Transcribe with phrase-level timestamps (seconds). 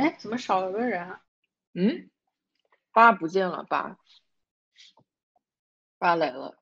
[0.00, 1.20] 哎，怎么少了个人啊？
[1.74, 2.08] 嗯，
[2.92, 3.98] 八不见了，八，
[5.98, 6.56] 八来了，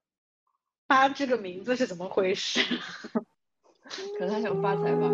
[0.89, 2.61] 八这个名字是怎么回事？
[4.19, 5.09] 可能他想发财吧。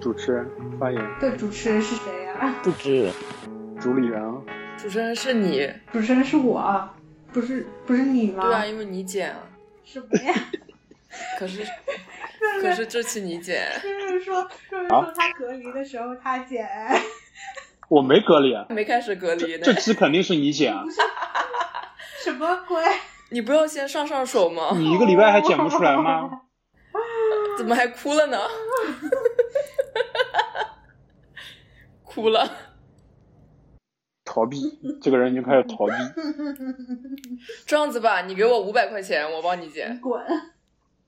[0.00, 3.12] 主持人发言，对，主持人是谁呀、 不知。
[3.78, 4.42] 主理人啊，
[4.78, 6.95] 主持人是你，主持人是我啊，
[7.36, 8.44] 不是不是你吗？
[8.46, 9.36] 对啊，因为你剪啊。
[9.84, 10.32] 什么呀？
[11.38, 11.62] 可是，
[12.62, 16.66] 可是这次你剪，就是说，就是说他隔离的时候他剪，
[17.90, 19.74] 我没隔离啊，没开始隔离呢这。
[19.74, 20.82] 期肯定是你剪啊，
[22.24, 22.82] 什么鬼？
[23.28, 24.70] 你不要先上上手吗？
[24.74, 26.40] 你一个礼拜还剪不出来吗？
[27.58, 28.38] 怎么还哭了呢？
[32.02, 32.50] 哭了。
[34.36, 34.60] 逃避，
[35.00, 35.92] 这个人已经开始逃避。
[37.64, 39.98] 这样子吧，你给我五百块钱，我帮你剪。
[39.98, 40.22] 滚！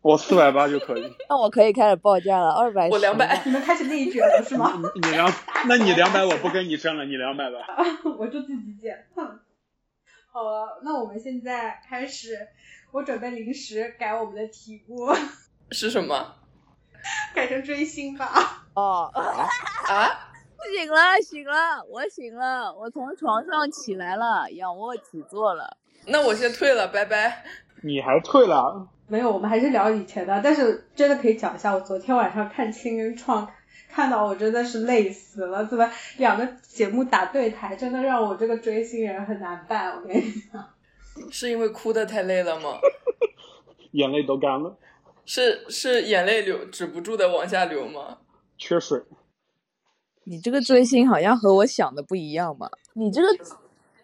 [0.01, 4.81] 我四百八就可以， 那我可以开始报价了，二百我200你们开始内卷了是吗？
[4.95, 5.31] 你你两，
[5.69, 7.59] 那你两百我不跟你争了，你两百吧。
[8.17, 9.07] 我就自己剪。
[9.15, 9.41] 哼
[10.33, 12.48] 好了，那我们现在开始，
[12.92, 15.15] 我准备临时改我们的题目，
[15.70, 16.37] 是什么
[17.35, 18.65] 改成追星吧。
[18.73, 20.28] 哦，啊？
[20.73, 25.77] 醒了醒了，我醒了，我从床上起来了，仰卧起坐了。
[26.06, 27.45] 那我先退了，拜拜。
[27.83, 28.89] 你还退了？
[29.06, 33.47] 没有，我们还是聊以前的，但是真的可以讲一下，我昨天晚上看《青人创》，
[33.89, 40.69] 看到我真的是累死了，怎么两个节目打对台，真的让我这个追星人很难办，我跟你讲。
[41.31, 42.79] 是因为哭的太累了吗？
[43.92, 44.77] 眼泪都干了，
[45.25, 48.19] 是是眼泪流止不住的往下流吗？
[48.59, 49.01] 缺水。
[50.29, 52.69] 你这个追星好像和我想的不一样嘛？
[52.93, 53.29] 你这个，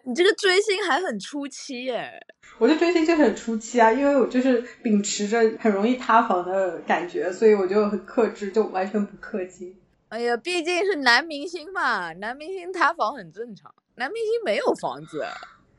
[0.03, 2.19] 你这个追星还很初期耶。
[2.57, 9.79] 我就追星就很初期啊，因为我就是秉持着很容易塌房的感觉，所以我就很克制，就完全不氪金。
[10.09, 13.71] 哎呀，毕竟是男明星嘛，男明星塌房很正常。
[13.95, 15.23] 男明星没有房子，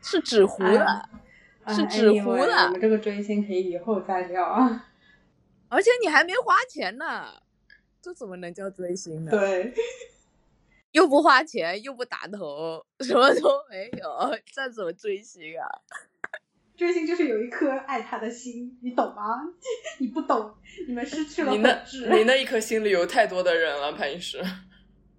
[0.00, 1.08] 是纸糊的，
[1.64, 4.86] 哎是纸糊的我们这个追星可以以后再聊啊。
[5.68, 7.26] 而且你还没花钱呢，
[8.00, 9.30] 这怎么能叫追星呢？
[9.30, 9.74] 对，
[10.96, 14.08] 又不花钱，又不打头， 什么都没有，
[14.50, 15.68] 这怎么追星啊？
[16.74, 19.42] 追星就是有一颗爱他的心，你懂吗？
[20.00, 20.54] 你不懂，
[20.88, 21.84] 你们失去了你那。
[22.16, 24.42] 你那 一颗心里有太多的人了，潘医师。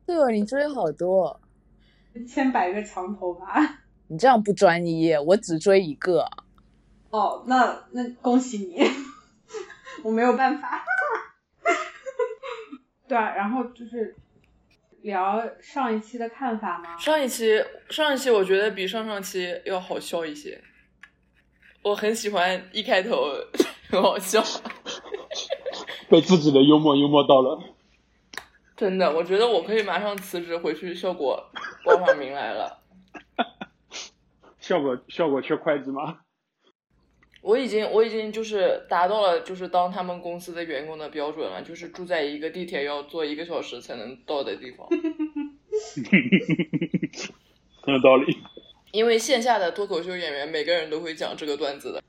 [0.07, 1.39] 对哦，你追好多，
[2.27, 3.83] 千百个墙头吧。
[4.07, 6.27] 你这样不专一，我只追一个。
[7.11, 8.81] 哦，那那恭喜你，
[10.03, 10.83] 我没有办法。
[13.07, 14.15] 对啊，然后就是
[15.07, 16.97] 聊上一期的看法吗？
[16.97, 20.61] 上一期上一期我觉得比上上期要好笑一些，
[21.81, 23.31] 我很喜欢一开头
[23.89, 24.43] 很好笑，
[26.09, 27.57] 被自己的幽默幽默到了。
[28.75, 31.41] 真的，我觉得我可以马上辞职回去效果
[31.85, 32.83] 报上名来了。
[34.59, 36.19] 效果效果缺会计吗？
[37.47, 44.85] 我已经我已经就是达到了就是当他们公司的员工的标准了，就是住在一个地铁要坐一个小时才能到的地方。
[47.81, 48.37] 很有道理。
[48.91, 52.03] 因为线下的脱口秀演员每个人都会讲这个段子的。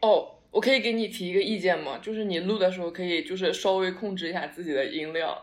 [0.00, 1.98] 哦，我可以给你提一个意见吗？
[1.98, 5.36] 就是你录的时候可以就是稍微控制一下自己的音量，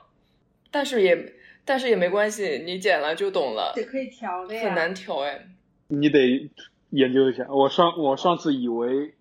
[0.72, 1.34] 但是也
[1.64, 4.64] 但是也没关系，你剪了就懂了，这可以调的呀。
[4.64, 5.46] 很难调哎。
[5.90, 6.50] 你得
[6.94, 7.46] 研究一下。
[7.50, 9.16] 我上我上次以为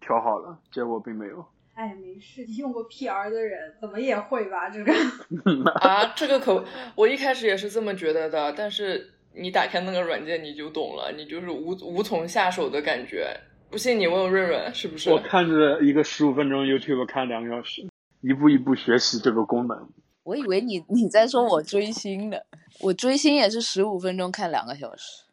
[0.00, 1.44] 调好了，结果并没有。
[1.74, 4.68] 哎，没事，用过 PR 的人怎么也会吧？
[4.68, 4.92] 这个
[5.80, 6.64] 啊，这个可
[6.94, 13.34] 我一开始也是这么觉得的，但是你打开那个软件你就懂了，你就是无无从下手的感觉。
[13.70, 15.10] 不信你问问润润是不是？
[15.10, 17.88] 我看着一个十五分钟 YouTube 看两个小时，
[18.20, 19.88] 一步一步学习这个功能。
[20.24, 22.44] 我以为你你在说我追星的，
[22.80, 25.24] 我追星也是十五分钟看两个小时。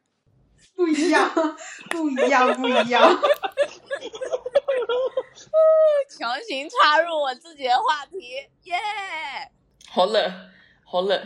[0.77, 1.27] 不一样，
[1.89, 3.01] 不一样，不一样。
[6.07, 8.19] 强行插入我自己的话题，
[8.63, 8.77] 耶、
[9.89, 10.31] 好冷，
[10.85, 11.19] 好冷。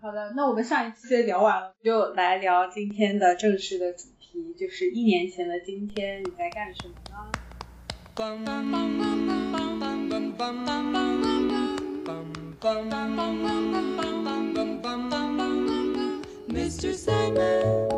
[0.00, 7.32] 好的，那我们上一期聊完了，就来聊今天的正式的主题，就是一年前的今天你在干什么呢
[16.48, 16.94] ？Mr.
[16.94, 17.88] Sandman,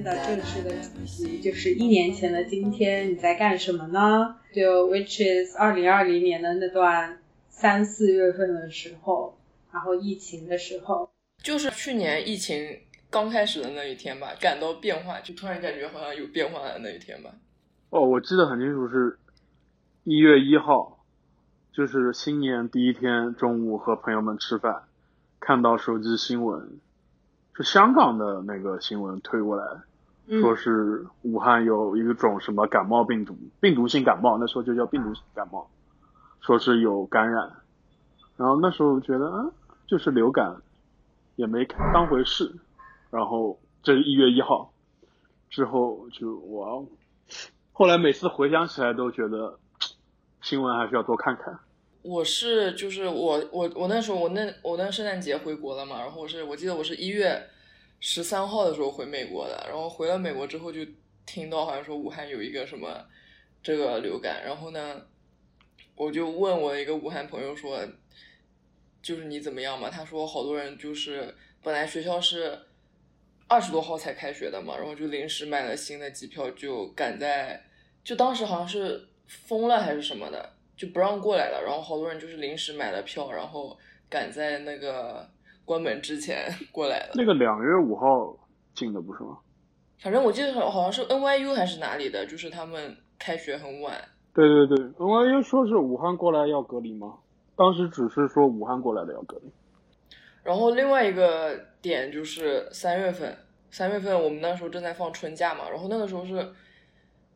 [0.00, 4.36] 天的正式的主题，就是一年前的今天你在干什么呢？
[4.54, 7.18] 就 which is 二零二零年的那段
[7.50, 9.36] 三四月份的时候，
[9.70, 11.10] 然后疫情的时候，
[11.42, 12.78] 就是去年疫情
[13.10, 17.34] 刚开始的那一天吧，感到变化，就突然感觉好像有变化的那一天吧。
[17.90, 19.18] 哦，我记得很清楚，是
[20.04, 21.04] 一月一号，
[21.72, 24.84] 就是新年第一天中午和朋友们吃饭，
[25.38, 26.78] 看到手机新闻，
[27.54, 29.82] 是香港的那个新闻推过来，嗯
[30.38, 35.68] 说是武汉有一种什么感冒病毒，病毒性感冒，那时候就叫病毒性感冒，
[36.40, 37.50] 说是有感染，
[38.36, 39.50] 然后那时候觉得啊，
[39.88, 40.54] 就是流感，
[41.34, 42.54] 也没当回事，
[43.10, 44.72] 然后这是一月一号，
[45.48, 46.86] 之后就哇哦，
[47.72, 49.58] 后来每次回想起来都觉得
[50.42, 51.58] 新闻还是要多看看。
[52.02, 57.46] 我是就是我我我那时候我那我那圣诞节回国了嘛，然后我是我记得我是一月
[58.00, 60.80] 十三号的时候回美国的，然后回了美国之后就
[61.24, 63.06] 听到好像说武汉有一个什么
[63.62, 65.06] 这个流感，然后呢
[65.94, 67.78] 我就问我一个武汉朋友说，
[69.02, 69.90] 就是你怎么样嘛？
[69.90, 72.58] 他说好多人就是本来学校是
[73.46, 77.62] 二十多号才开学的嘛，然后就临时买了新的机票，就赶在
[78.02, 81.62] 就当时好像是封了还是什么的，就不让过来了。
[81.62, 85.30] 然后好多人就是临时买了票，然后赶在那个
[85.70, 87.10] 关门之前 过来的。
[87.14, 88.36] 那个两月五号
[88.74, 89.38] 进的不是吗？
[90.00, 93.94] 反正我记得好好像是 NYU 还是哪里的，就是他们开学很晚。
[94.34, 97.18] 对对对，NYU 说是武汉过来要隔离吗？
[97.54, 99.52] 当时只是说武汉过来的要隔离。
[100.42, 103.36] 然后另外一个点就是三月份，
[103.70, 106.52] 三月份我们那时候正在放春假嘛，然后那个时候是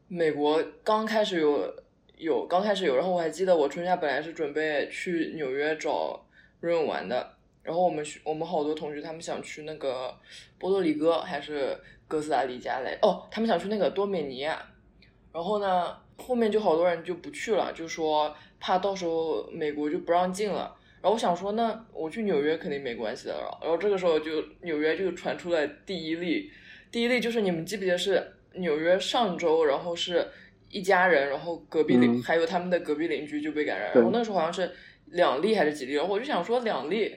[0.09, 1.73] 美国刚开始有
[2.17, 6.25] 有刚开始有，然后我还记得我春假本来是准备去纽约找
[6.59, 7.34] 润润玩的，
[7.65, 10.15] 然后我们学我们好多同学他们想去那个
[10.59, 11.77] 波多黎各还是
[12.07, 14.65] 哥斯达黎加来，哦，他们想去那个多美尼亚，
[15.33, 20.77] 然后呢后面就好多人就不去了，就说怕到时候美国就不让进了。
[21.01, 23.59] 然后我想说，那我去纽约肯定没关系的了。
[23.61, 26.51] 然后这个时候就纽约就传出了第一例，
[26.91, 30.27] 第一例就是你们记不记得是纽约上周，然后是
[30.71, 34.75] 一家人，然后隔壁邻、嗯还有他们的隔壁邻居就被感染，对然后那时候好像是
[35.07, 37.15] 两例还是几例，然后我就想说两例，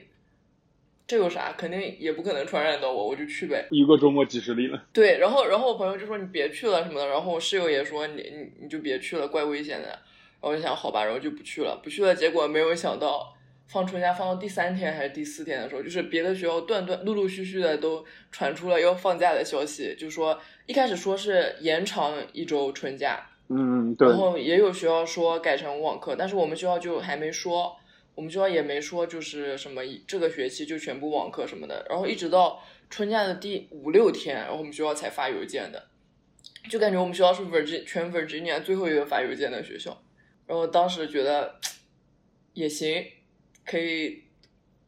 [1.08, 1.54] 这有啥？
[1.56, 3.66] 肯定也不可能传染到我，我就去呗。
[3.70, 4.80] 一个周末几十例了。
[4.92, 9.88] 对，然后然后我朋友就说你别去了什么的，然后我室友也说你你你就别去了，怪危险的。
[9.88, 12.14] 然后我就想好吧，然后就不去了，不去了。
[12.14, 13.34] 结果没有想到，
[13.66, 27.74] 放春假放到第三天还是第四天的时候，就是别的学校断断陆陆续续的都传出了要放假的消息，就说一开始说是延长一周春假，嗯，对然，后也有学校说改成网课，但是我们学校就还没说，
[28.18, 32.60] 我们学校也没说就是什么这个学期就全部网课什么的，然后一直到
[32.90, 35.86] 春假的第五六天，然后我们学校才发邮件的，
[36.68, 40.02] 就感觉我们学校是 Virgin 全 Virginia 最后一个发邮件的学校，
[40.48, 41.60] 然后当时觉得
[42.54, 43.06] 也行，
[43.64, 44.24] 可以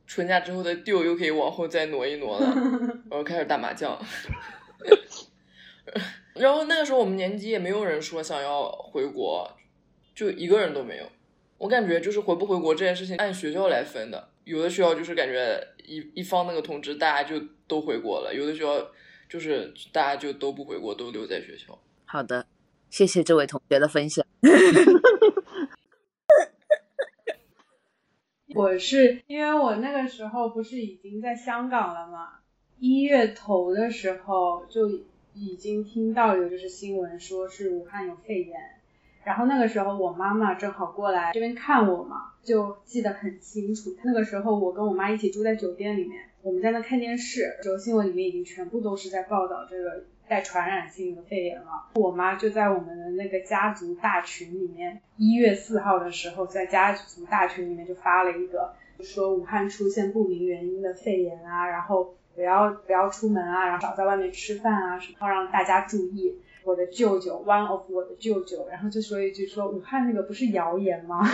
[0.08, 2.46] 春假之后的 due 又可以往后再挪一挪了，
[3.08, 3.96] 然后开始打麻将。
[6.34, 9.48] 然后那个时候我们年级也没有人说想要回国，
[10.16, 11.04] 就一个人都没有。
[11.60, 18.90] 我感觉就是回不回国这件事情按学校来分的，有的学校就是感觉一一方那个通知，大家就都回国了；有的学校
[19.28, 21.78] 就是大家就都不回国，都留在学校。
[22.06, 22.46] 好的，
[22.88, 24.24] 谢谢这位同学的分享。
[28.54, 32.38] 我是因为我那个时候不是已经在香港了嘛，
[32.78, 35.02] 一月头的时候就
[35.34, 38.79] 已经听到有就是新闻说是武汉有肺炎，
[39.24, 43.94] 然后那个时候我妈妈正好过来这边看我嘛，就记得很清楚。
[44.02, 51.90] 那个时候我跟我妈一起住在酒店里面，我们在那看电视，时候新闻里面已经全部都是在报道这个带传染性的肺炎了。
[51.94, 58.72] 我妈就在我们的那个家族大群里面，一月四号的时候在家族大群里面就发了一个，
[59.02, 66.38] 说武汉出现不明原因的肺炎啊，然后不要不要出门啊，然后少在外面吃饭啊，什么要让大家注意。
[66.70, 71.28] 我的舅舅，one of 我的舅舅，然后就说一句说武汉那个不是谣言吗？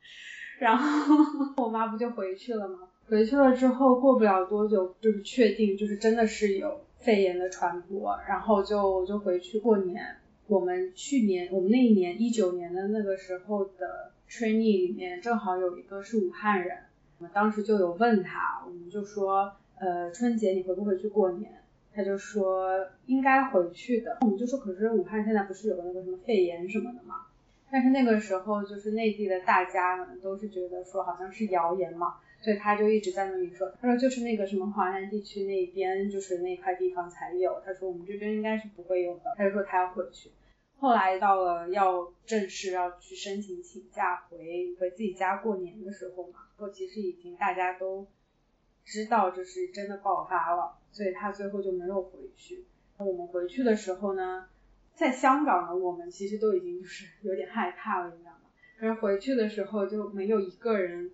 [0.58, 2.88] 然后我妈不就回去了吗？
[3.06, 10.16] 回去了之后，过不了多久，就是确定就是真的是有肺炎的传播，然后就就回去过年。
[10.46, 16.78] 我们去年我们那一年一九年的那个时候的 training 里面，正好有一个是武汉人，
[17.18, 21.52] 我们当时就有问他，我们就说，呃，春节你回不回去过年？
[21.98, 22.70] 他就说
[23.06, 24.18] 应该回去的。
[24.20, 27.26] 我们就说，可是武汉现在不是有个那个什么肺炎什么的吗？
[27.72, 40.30] 但是那个时候就是内地的大家，都是觉得说好像是谣言嘛，所以他就一直在那里说，他说就是那个什么华南地区那边，就是那块地方才有，他说我们这边应该是不会有的，他就说他要回去。
[40.78, 44.38] 后来到了要正式要去申请请假回
[44.78, 46.38] 回自己家过年的时候嘛，
[46.72, 48.06] 其实已经大家都
[48.84, 52.64] 知道就是真的爆发了，所以他最后就没有回去。
[52.98, 54.46] 我们回去的时候呢，
[54.94, 58.38] 在香港呢，我们其实都已经就是有点害怕了，你知道吗？
[58.78, 61.10] 可是回去的时候就没有一个人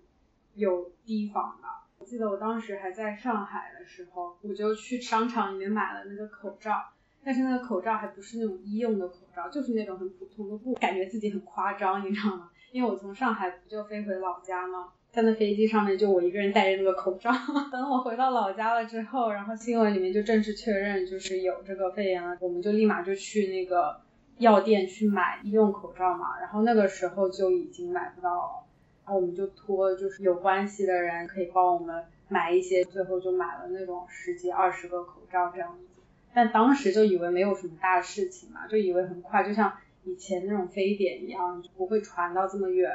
[0.55, 1.67] 有提防的。
[1.97, 6.83] 我记得我当时还在上海的时候，我就去商场里面买了那个口罩，
[7.23, 12.51] 但是那个口罩还不是那种医用的口罩，就是那种很普通的布，感觉自己很夸张，你知道吗？
[12.71, 14.91] 因为我从上海不就飞回老家吗？
[15.15, 17.31] 在那飞机上面就我一个人戴着那个口罩。
[17.71, 24.01] 等我回到老家了之后，然后新闻里面就正式确认就是有这个肺炎了，我们就立马就去那个
[24.39, 26.37] 药店去买医用口罩嘛。
[26.41, 28.65] 然后那个时候就已经买不到了，
[29.05, 36.01] 然后我们就托就是有关系的人可以帮我们买一些，最后就买了那种十几二十个口罩这样子。
[36.33, 39.71] 但当时就以为没有什么大事情嘛，就以为很快，就像
[40.03, 42.91] 以前那种非典一样，就不会传到这么远。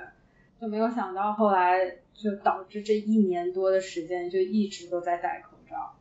[0.61, 5.95] 就没有想到后来就导致这一年多的时间就一直都在戴口罩。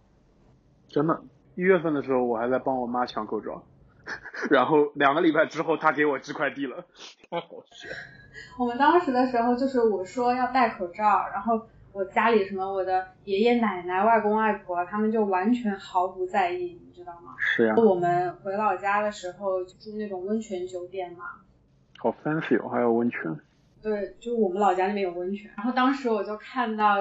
[0.88, 1.22] 真的，
[1.56, 3.64] 一月份的时候我还在帮我妈抢口罩，
[4.52, 6.86] 然后两个礼拜之后她给我寄快递了，
[7.30, 7.88] 太 好笑。
[8.58, 11.62] 我们当时的时候就是我说要戴口罩，然后
[11.94, 17.36] 我家里什么我的爷爷奶奶、外公外婆他们就完全毫不在意，你知道吗？
[17.38, 21.26] 是呀，我们回老家的时候住那种温泉酒店嘛，
[21.98, 23.40] 好 fancy 哦，还有温泉。
[23.82, 25.50] 对，就我们老家那边有温泉。
[25.56, 26.98] 然后当时我就看到，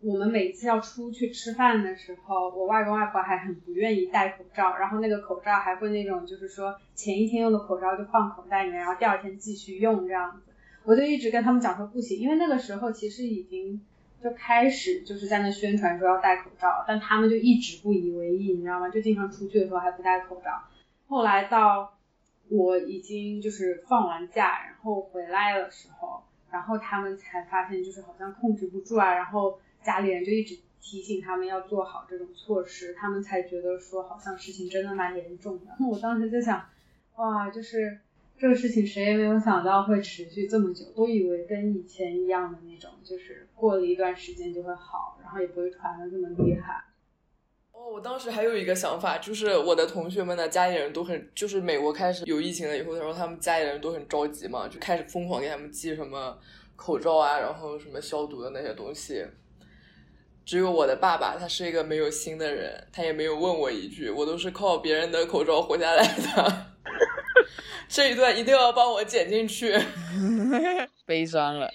[0.00, 10.52] 我们每次要出去吃饭的时候，我外公外婆还很不愿意戴口罩，然后那个口罩还会那种，就是说前一天用的口罩就放口袋里面，然后第二天继续用这样子。
[10.84, 13.80] 我就一直跟他们讲说不行，因为那个时候其实已经
[14.22, 18.88] 就开始就是在那宣传说要戴口罩，但他们就一直不以为意，你知道吗？
[18.88, 20.50] 就经常出去的时候还不戴口罩。
[21.08, 21.95] 后来到
[22.48, 35.66] 我已经就是放完假，然后回来的时候，然后他们才发现就是好像控制不住啊，然后家里人就一直提醒他们要做好这种措施，他们才觉得说好像事情真的蛮严重的。
[35.84, 36.64] 我当时就想，
[37.16, 37.98] 哇，就是
[38.38, 46.84] 这个事情谁也没有想到会持续这么久，都以为跟以前一样的那种，就是过了一段时间就会好，然后也不会传的这么厉害。
[47.76, 56.38] 哦，我当时还有一个想法，就是我的同学们的家里人都很，就是美国开始有疫情了以后，然后他们家里人都很着急嘛，就开始疯狂给他们寄什么
[56.74, 59.26] 口罩啊，然后什么消毒的那些东西。
[60.46, 66.66] 只有我的爸爸，他是一个没有心的人，他也没有问我一句，我都是靠别人的口罩活下来的。
[67.90, 69.78] 这一段一定要帮我剪进去。
[71.04, 71.70] 悲伤了。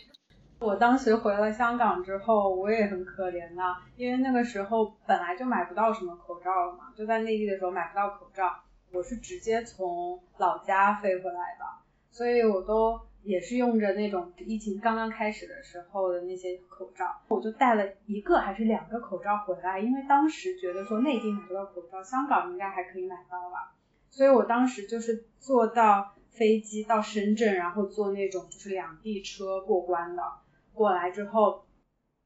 [0.61, 8.59] 我当时回了香港之后，我也很可怜呐，因为那个时候本来就买不到什么口罩了嘛，就在内地的时候买不到口罩，
[8.93, 11.65] 我是直接从老家飞回来的，
[12.11, 23.73] 所以我都也是用着那种疫情刚刚开始的时候的那些口罩，我就带了一个还是两个口罩回来，因为当时觉得说内地买不到口罩，香港应该还可以买到吧，
[24.11, 30.21] 所以我当时就是坐到飞机到深圳，然后坐那种就是两地车过关的。
[30.73, 31.63] 过来之后，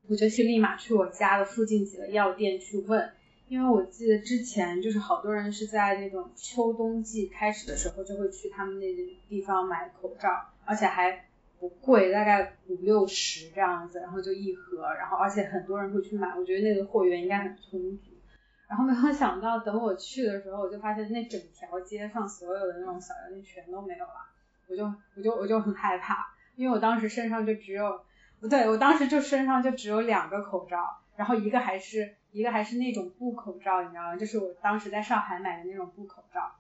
[0.08, 3.12] 我就去立马去我家的附近几个药店去问，
[3.48, 10.30] 因为我记得之前就是好多人是在那种秋冬季开始的时候就会去他们那个地方买口罩，
[10.64, 11.26] 而且还
[11.60, 18.12] 不贵，大概五六十这样子，然后就一盒，然后而且很多人会去买，我觉得那个货源应该很充足。
[18.68, 24.14] 然后没有想到，等我去的时候，我就发现那整条街上所有的那种小药店全都没有了，
[24.68, 24.86] 我就
[25.16, 26.16] 我就我就很害怕，
[26.56, 28.02] 因为我当时身上就只有。
[28.40, 30.78] 不对，我当时就身上就只有两个口罩，
[31.16, 34.16] 然后一个还是一个还是那种布口罩，你知道吗？
[34.16, 36.52] 就是我当时在上海买的那种布口罩。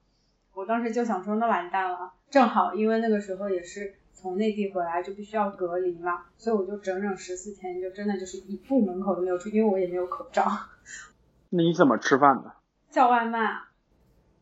[0.53, 10.45] 我当时就想说，那完蛋了，正好因为那个时候也是从内地回来，就必须要隔离嘛，所以我就整整十四天，就真的就是一步门口都没有出，因为我也没有口罩。
[11.51, 12.53] 那你怎么吃饭的？
[12.89, 13.59] 叫外卖，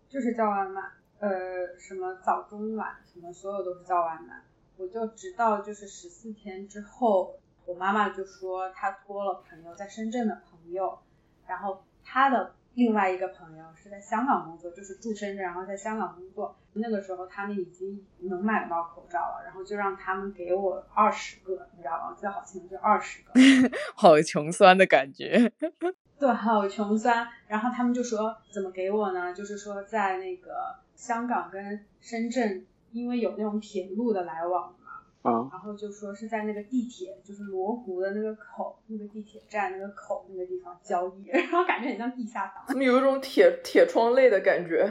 [0.07, 0.81] 就是叫外卖，
[1.19, 4.39] 呃，什么早中晚什么，所有都是叫外卖。
[4.77, 10.99] 我就直到就是十四天之后，我妈妈就说她托了朋友在深圳的朋友，
[11.47, 16.55] 然后她的另外一个朋友是在香港工作，就是住深圳，然后在香港工作。
[16.75, 22.17] 那个时候他们已经能买到口罩了，然后就让他们给我二十个，你知道吗？
[22.19, 23.31] 最好清楚，就二十个。
[23.95, 25.51] 好穷酸的感觉。
[26.17, 27.27] 对，好穷酸。
[27.47, 29.31] 然后他们就说怎么给我呢？
[29.35, 32.65] 就是说在那个香港跟深圳。
[32.93, 44.89] 因为有那种铁路的来往嘛，啊，然后就说是在那个地铁，就是罗湖的那个口，那个地铁站那个口那个地方交易，然后感觉很像地下党，怎么有一种铁铁窗泪的感觉？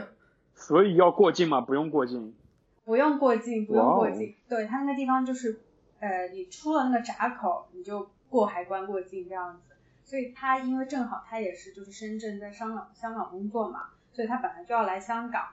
[0.53, 1.61] 所以要过境吗？
[1.61, 2.33] 不用过境，
[2.85, 4.35] 不用过境，不用过境。
[4.47, 5.61] 对他那个地方就是，
[5.99, 9.73] 呃，你出了那个闸口，你就过海关过境这样子。
[10.03, 15.43] 所以他因为正好他也是就是深圳在香港香港工作嘛，所以他本来就要来香港，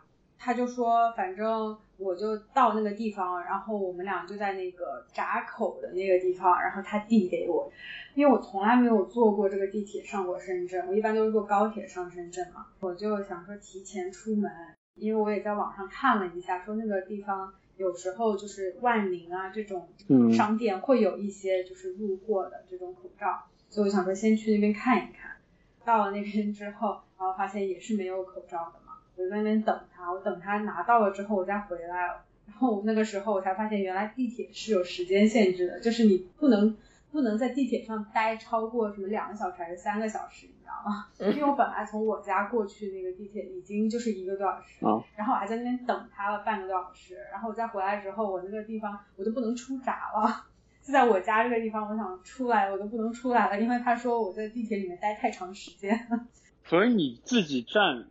[0.42, 7.70] 他就说反正我就到那个地方，然后我们俩就在那个闸口的那个地方，然后他递给我，
[8.14, 14.50] 因为我从来没有坐过这个地铁上过深圳，我一般都是坐高铁上深圳嘛，我就想说提前出门，
[14.94, 20.32] 因为我也在网上看了一下，说那个地方有时候就是万宁啊这种嗯。
[20.32, 25.36] 商店会有一些就是入货的这种口罩，所以我想说先去那边看一看。
[25.84, 28.79] 到了那边之后，然后发现也是没有口罩的嘛，
[29.20, 32.06] 我就在那边等他，我等他拿到了之后我再回来。
[32.46, 36.76] 然后那个时候我才发现，原来地铁是有时间限制的，就是你不能
[37.12, 41.06] 不能在地铁上待超过什么两个小时还是三个小时，你知道吗？
[41.32, 50.46] 因为我本来从我家过去那个地铁已经就是一个多小时，啊然后我还在那边等他了半个多小时，然后我再回来之后，我那个地方我就不能出闸了。
[50.82, 56.26] 就在我家这个地方，我想出来我都不能出来了，因为他说我在地铁里面待太长时间了。
[56.64, 58.06] 所以你自己站，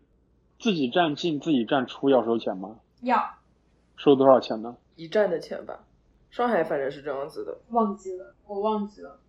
[0.60, 2.76] 自己站进自己站出要收钱吗？
[3.02, 3.36] 要
[3.96, 4.76] 收多少钱呢？
[4.96, 5.80] 一站的钱吧。
[6.30, 9.20] 上海反正是这样子的，忘记了，我忘记了，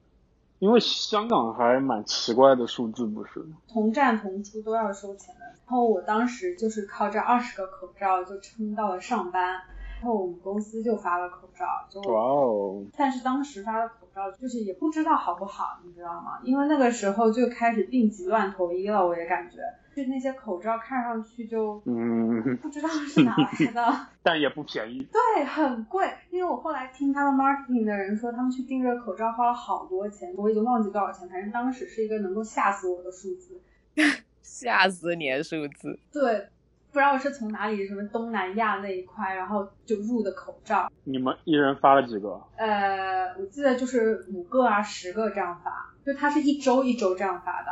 [0.59, 3.43] 因为香港还蛮奇怪的数字，不是？
[3.73, 5.41] 同站同出都要收钱的。
[5.41, 9.63] 然后我当时就是靠这二十个口罩就撑到了上班，然
[10.03, 16.41] 后我们公司就发了口罩，就哇哦，但是当时发的口罩就是也不知道好不好，你知道吗？
[16.43, 19.59] 因为那个时候就开始病急乱投医了，我也感觉，
[19.95, 25.07] 就那些口罩看上去就嗯，不知道是哪来的， 但也不便宜。
[25.11, 26.07] 对，很贵。
[26.31, 33.61] 因为我后来听他们 marketing 的人说，他们去订这个口罩花了好多钱，我已经忘记多少钱，反正当时是一个能够吓死我的数字。
[34.43, 35.99] 吓死你的数字！
[36.13, 36.49] 对，
[36.93, 40.91] 不知道是从哪里，什么东南亚那一块，然后就入的口罩。
[41.05, 42.41] 你们一人发了几个？
[42.57, 47.69] 呃，我记得就是五个啊、十个这样发，就它是一周一周这样发的，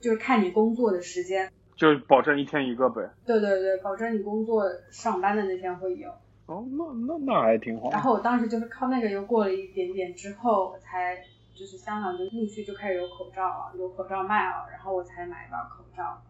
[0.00, 1.50] 就是看你工作的时间。
[1.74, 3.10] 就是保证一天一个呗。
[3.26, 6.10] 对对对，保证你工作上班的那天会有。
[6.46, 7.90] 哦，那那那还挺好。
[7.90, 11.16] 然后我当时就是靠那个又过了一点点之后，我才
[11.54, 16.22] 就是香港就陆续就开始有口罩了，有口罩卖了，然后我才买到口罩。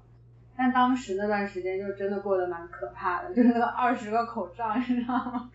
[0.62, 5.50] 但当时那段时间就真的过得蛮可怕的，就是那个二十个口罩，你知道吗？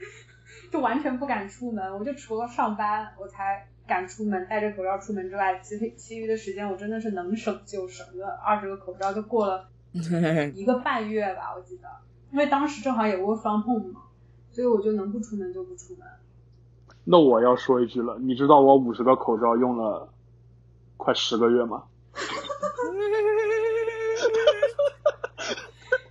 [0.71, 9.69] 就完全不敢出门，我就除了上班我才敢出门，戴着口罩出门之外，其其余的时间我真的是能省就省，那二十个口罩就过了
[10.55, 11.87] 一个半月吧，我记得，
[12.31, 14.01] 因为当时正好也 work from home 嘛，
[14.49, 16.07] 所以我就能不出门就不出门。
[17.03, 20.09] 那我要说一句了，你知道我五十个口罩用了
[20.97, 21.83] 快十个月吗？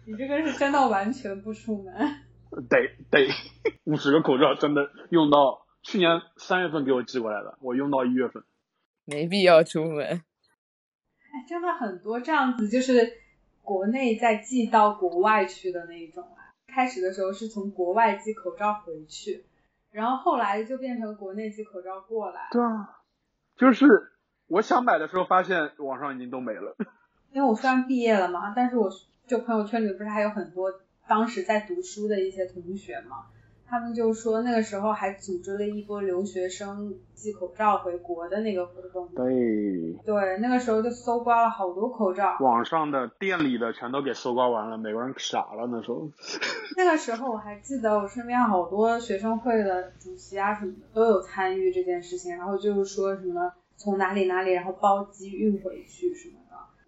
[0.07, 1.95] 你这个是真的完全不出门。
[2.51, 2.77] 得
[3.11, 3.29] 得，
[3.85, 8.45] 五十个口罩真的用到去年三月份给我寄过来的，我用到一月份。
[9.05, 10.05] 没必要出门。
[10.07, 13.13] 哎，真的很多这样子，就是
[13.63, 16.53] 国内再寄到国外去的那一种啊。
[16.67, 19.47] 开始的时候是从国外寄口罩回去，
[19.91, 22.49] 然后后来就变成国内寄口罩过来。
[22.51, 23.01] 对啊，
[23.57, 23.87] 就是
[24.49, 26.77] 我想买的时候发现网上已经都没了。
[27.33, 28.91] 因为我虽然毕业了嘛，但是我
[29.27, 30.73] 就朋友圈里不是还有很多
[31.09, 33.27] 当时在读书的一些同学嘛，
[33.67, 39.09] 他们就说那个时候还组织了一波留学生寄口罩回国的那个活动。
[39.15, 39.25] 对，
[40.05, 42.37] 对，那个时候就搜刮了好多口罩。
[42.41, 46.09] 网上的、店里的全都给搜刮完了，美国人傻了那时候。
[46.77, 56.44] 那个时候我还记得我身边好多学生会的主席啊什么的都有参与这件事情，然后就是说什么从哪里哪里然后包机运回去什么的。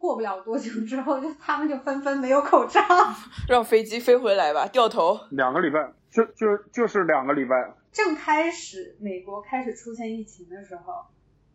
[0.07, 2.81] 过不了多久之后，就他们就纷纷没有口罩。
[3.51, 5.19] 让飞机飞回来吧，掉头。
[5.31, 7.75] 两个礼拜，就就就是两个礼拜。
[7.91, 11.07] 正开始美国开始出现疫情的时候，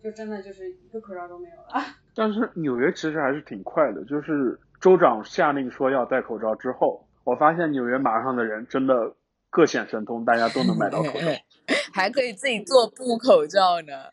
[0.03, 1.81] 就真的就是一个口罩都没有了。
[2.13, 9.15] 但是纽约其实还是挺快的，就是州长下令说要戴口罩之后，我发现纽约马上的人真的
[9.49, 11.27] 各显神通，大家都能买到口罩。
[11.93, 14.11] 还可以自己做布口罩呢。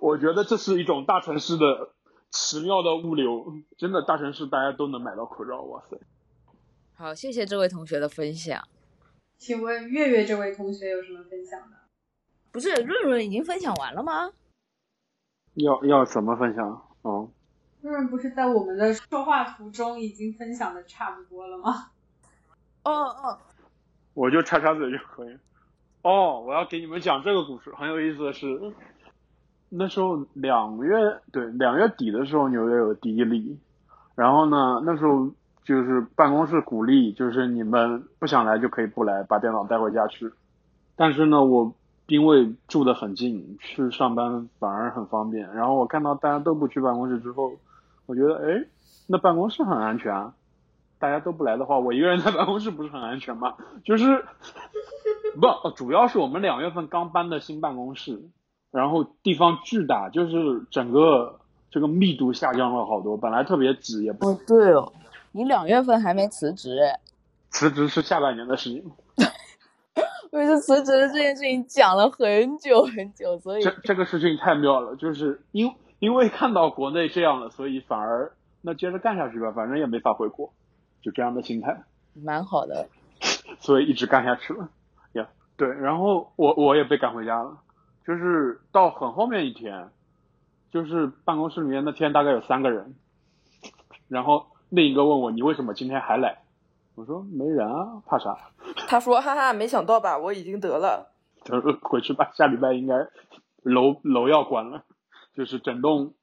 [0.00, 1.90] 我觉得这是一种大城市的
[2.30, 5.98] 奇妙的物流，真的大城市大家都能买到口罩，哇塞！
[6.94, 8.66] 好，谢谢这位同学的分享。
[9.36, 11.76] 请问月月这位同学有什么分享的？
[12.52, 14.32] 不是润润已经分享完了吗？
[15.54, 16.86] 要要怎么分享？
[17.02, 17.30] 哦，
[17.80, 21.90] 润润不是在我们的说话途中已经分享的差不多了吗？
[22.84, 23.38] 哦哦，
[24.14, 25.36] 我就插插嘴就可以。
[26.02, 28.46] 哦，我要给你们讲这个故事，很有意思的是，
[29.70, 30.96] 那时候两月
[31.32, 33.58] 对两月底的时候，纽约有第一例，
[34.16, 35.30] 然后呢，那时候
[35.64, 40.30] 就是办公室鼓励，就是你们不想来就可以不来，把电脑带回家去。
[40.96, 41.72] 但是呢，我
[42.08, 45.54] 因为住得很近，去上班反而很方便。
[45.54, 47.52] 然后我看到大家都不去办公室之后，
[48.06, 48.64] 我觉得哎，
[49.06, 50.34] 那办公室很安全啊。
[50.98, 53.54] 大家都不来的话，我一个人在办公室不是很安全吗？
[53.84, 54.22] 就是
[55.40, 58.20] 不，主要是我们两月份刚搬的新办公室，
[58.70, 63.16] 然后地方巨大，就是整个这个密度下降了好多。
[63.16, 64.92] 本来特别挤，也不哦，对哦，
[65.32, 67.00] 你两月份还没辞职哎，
[67.50, 68.90] 辞职是下半年的事情。
[70.32, 80.52] 因为这辞职的这件事情讲了很久很久，所以这这个事情太妙了，就是因因为看到国内这样了，所以反而那接着干下去吧，反正也没法回国，
[81.02, 81.82] 就这样的心态，
[82.14, 82.88] 蛮好的。
[83.58, 84.68] 所以一直干下去了。
[85.14, 87.58] 呀、对，然后我我也被赶回家了，
[88.10, 89.88] 就是到很后面一天，
[90.72, 92.96] 就是办公室里面那天大概有三个人，
[94.08, 96.42] 然后另一个问我你为什么今天还来？
[96.96, 98.36] 我说没人啊，怕啥？
[98.88, 101.12] 他说：“哈哈，没想到吧，我已经得了。
[101.44, 102.96] 他说回去吧，下礼拜应该
[103.62, 104.82] 楼楼要关了，
[105.32, 106.14] 就是整栋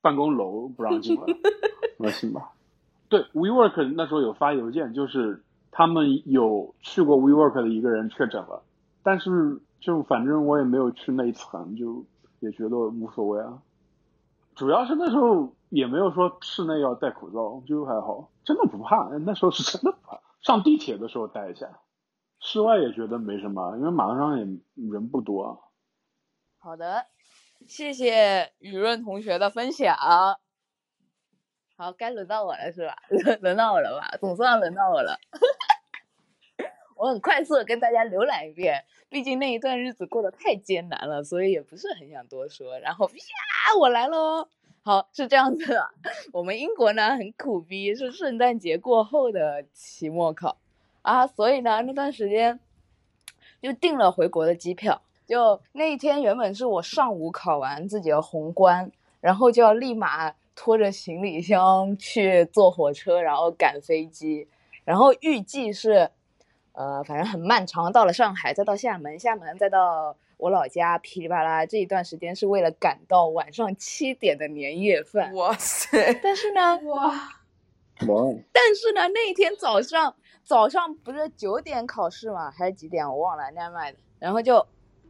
[0.00, 1.26] 办公楼不让进了。
[1.98, 2.52] 我说行吧。
[3.10, 8.62] 对，WeWork 那时候有发邮件，就是他们有去过 WeWork 的一个人确诊了，
[9.02, 12.06] 但是就反正我也没有去那一层，就
[12.38, 13.60] 也觉得无所谓啊。
[14.54, 19.08] 主要是那时候也没有说室内要戴口罩，就还好，真的不怕。
[19.26, 21.80] 那时候是真的不怕，上地铁的时候戴一下，
[22.38, 24.44] 室外也觉得没什么，因为马路上也
[24.90, 25.58] 人不多啊。
[26.58, 27.06] 好的，
[27.66, 29.96] 谢谢雨润同学的分享。
[31.76, 32.94] 好，该轮到我了是吧？
[33.08, 34.16] 轮 轮到我了吧？
[34.20, 35.18] 总算轮到我了。
[37.02, 42.78] 我很快速的跟大家浏览一遍，毕竟那一段日子过得太艰难了，所以也不是很想多说。
[42.78, 44.46] 然后呀，我来喽！
[44.84, 45.90] 好，是这样子的，
[46.32, 50.56] 我们英国呢很苦逼，是圣诞节过后的期末考
[51.02, 52.60] 啊，所以呢那段时间
[53.60, 55.02] 就订了回国的机票。
[55.26, 64.46] 就那一天原本是我上午考完自己的宏观，然后就要立马拖着行李箱去坐火车，然后赶飞机，
[64.84, 66.08] 然后预计是，
[66.72, 75.34] 呃，反正很漫长，到了上海，再到厦门，厦门再到我老家噼里啪啦，这一段时间是为了赶到晚上七点的年夜”饭。
[75.34, 76.18] 哇塞！
[76.22, 77.08] 但是呢，哇，
[78.08, 82.50] 哇，但是呢，那一天早上早上不是九点考试嘛？
[82.50, 83.06] 还是几点？
[83.06, 83.98] 我忘了，那样卖的。
[84.18, 84.66] 然后就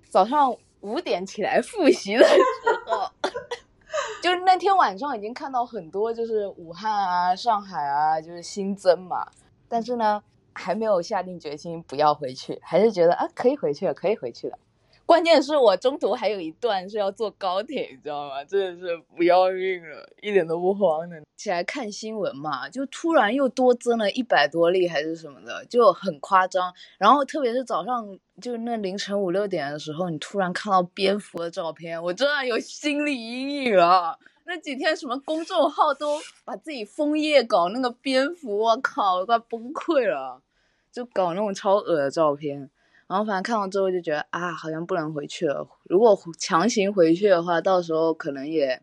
[0.08, 2.40] 早上五点起来复习的时
[2.86, 3.08] 候，
[4.20, 9.26] 就是那天晚上已经看到很多，就是武汉啊、上海啊，就是新增嘛。
[9.68, 10.22] 但是呢，
[10.54, 14.58] 还没有下定决心不要回去，还是觉得啊可以回去了，可以回去了。
[15.04, 18.42] 关键是我中途还有一段是要坐高铁，你知道吗？
[18.44, 21.20] 真的是不要命了，一点都不慌的。
[21.36, 26.72] 起来看新闻嘛，就突然又多增了一百多例还是什么的，就很夸张。
[26.98, 34.16] 然后特别是早上，就那凌晨五六点的时候，你突然看到蝙蝠的照片，我真的有心理阴影啊！
[34.44, 40.42] 那几天什么公众号都把自己枫叶搞那个蝙蝠，我靠，我快崩溃了，
[40.90, 42.70] 就搞那种超恶的照片。
[43.08, 45.68] 然后反正看完之后就觉得啊，好像不能回去了。
[45.84, 48.82] 如果强行回去的话，到时候可能也，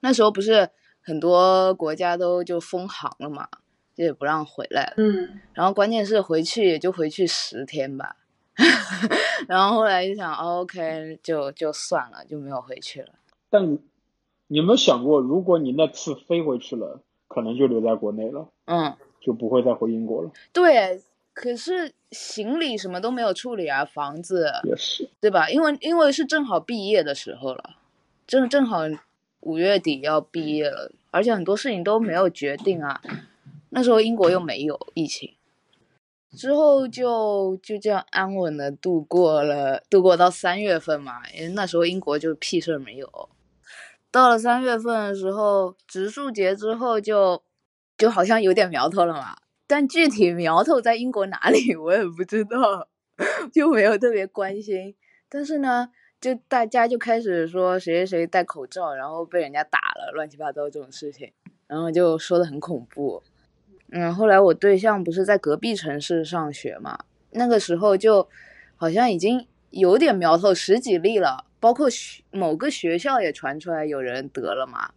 [0.00, 0.70] 那时候不是
[1.02, 3.46] 很多国家都就封航了嘛，
[3.94, 4.94] 就也不让回来了。
[4.96, 8.16] 嗯，然后关键是回去也就回去十天吧，
[9.46, 13.12] 然后后来就想、哦、，OK，就就算了，就没有回去了。
[13.50, 13.78] 但
[14.48, 20.30] 你有没有想过，如果你那次飞回去了，可能就留在国内了，嗯，就不会再回英国了。
[20.52, 21.02] 对，
[21.34, 25.50] 可是行李什么都没有处理啊，房子也是，对吧？
[25.50, 27.76] 因为因为是正好毕业的时候了，
[28.26, 28.78] 正正好
[29.40, 33.00] 五月底要毕业了，而且很多事情都没有决定啊。
[33.68, 35.34] 那时候英国又没有疫情，
[36.30, 43.28] 之后就就这样安稳的度过了，度过到三月份嘛，因为那时候英国就屁事儿没有。
[44.10, 47.42] 到了三月份的时候，植树节之后就
[47.96, 52.88] 就好像有点苗头了嘛，但具体苗头在英国哪里 我也不知道，
[53.52, 54.94] 就没有特别关心。
[55.28, 55.90] 但是呢，
[56.20, 61.32] 就大家就开始说谁谁谁戴口罩，然后被人家打了，乱七八糟这种事情，
[61.66, 63.22] 然后就说的很恐怖。
[63.90, 66.98] 嗯，后来我对象不是在隔壁城市上学嘛，
[67.32, 68.28] 那个时候就
[68.76, 74.90] 好像已经有点苗头，十几例了，包括学某个学校也传出来有人得了嘛，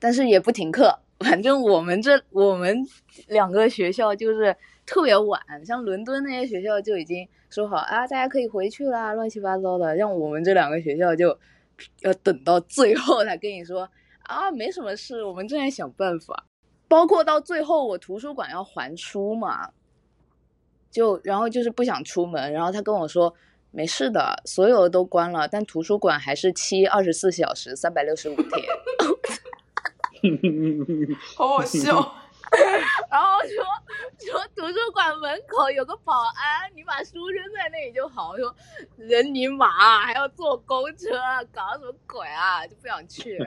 [0.00, 1.00] 但是也不停课。
[1.20, 2.84] 反正我们这我们
[3.28, 9.96] 两个学校就是特别晚，像伦敦那些学校就已经说好啊，大家可以回去啦，乱七八糟的。
[9.96, 11.38] 像我们这两个学校就
[12.00, 13.88] 要等到最后才跟你说
[14.24, 16.46] 啊，没什么事，我们正在想办法。
[16.88, 19.70] 包括到最后我图书馆要还书嘛，
[20.90, 23.32] 就然后就是不想出门，然后他跟我说
[23.74, 28.48] 没事的，所有的都关了，但图书馆还是七二十四小时，三百六十五天。
[31.36, 32.14] 好好笑。
[33.10, 33.64] 然后说
[34.32, 38.36] 说图书馆门口有个保安，你把书扔在那里就好。
[38.36, 38.54] 说
[38.96, 41.10] 人你马还要坐公车，
[41.52, 42.66] 搞什么鬼啊？
[42.66, 43.38] 就不想去。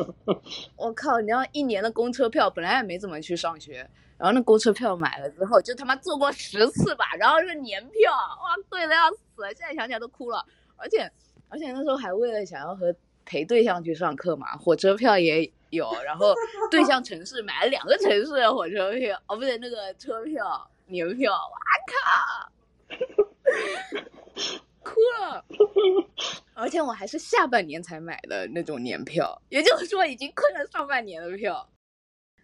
[0.76, 1.20] 我靠！
[1.20, 9.42] 你知道一年的公车票本来也没怎么去上学，然后那公车票买了之后，就他妈坐过十次吧，然后是年票，哇，贵的要死！
[9.54, 10.44] 现在想起来都哭了。
[10.76, 11.10] 而且
[11.48, 12.94] 而且那时候还为了想要和
[13.26, 16.32] 陪对象去上课嘛，火车票也有，然后
[16.70, 21.58] 对象城市买了两个城市的火车票，哦不对，那个车票年票，哇
[21.92, 22.50] 靠，
[24.82, 25.44] 哭了。
[26.54, 31.68] 而且我还是下半年才买的那种年票，也就是说已经亏了上半年的票。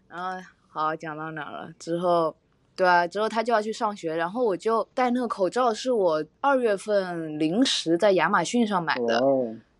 [0.09, 1.73] 然后好讲到哪了？
[1.79, 2.37] 之后
[2.77, 9.23] 对啊，之后他就要去上学，然后我就戴那个口罩，是我二月份临时在亚马逊上买的。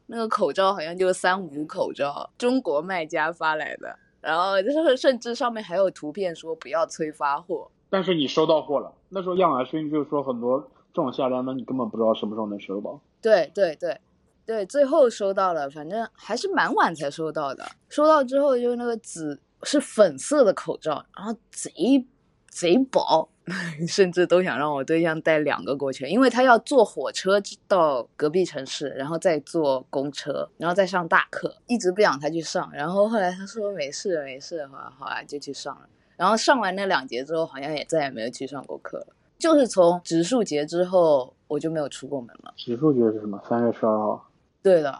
[0.07, 7.71] 那个口罩好像就是三无口罩，中国卖家发来的，然后就是 甚至上面还有图片说不要催发货。
[7.89, 10.61] 但是你收到货了，那时候亚马逊就是说很多
[10.95, 13.01] 这种下单的，你根本不知道什么时候能收到。
[13.21, 14.01] 对对对
[14.45, 17.65] 对，最后收到了，反正还是蛮晚才收到的。
[17.89, 22.05] 收到之后就是那个紫是粉色的口罩，然后贼
[22.49, 23.29] 贼薄，
[23.89, 32.71] 甚至都想让我对象带两个过去，因为他要坐火车到隔壁城市，然后再坐公车，然后再上大课，一直不想他去上。
[32.73, 35.89] 然后后来他说没事没事，好啊好啊就去上了。
[36.17, 39.07] 然后上完那两节之后，好像也再也没有去上过课了。
[39.39, 42.55] 就是从植树节之后，我就没有出过门了。
[42.57, 43.43] 植树节是什么？
[43.49, 44.31] 三月十二号。
[44.63, 44.91] 对的，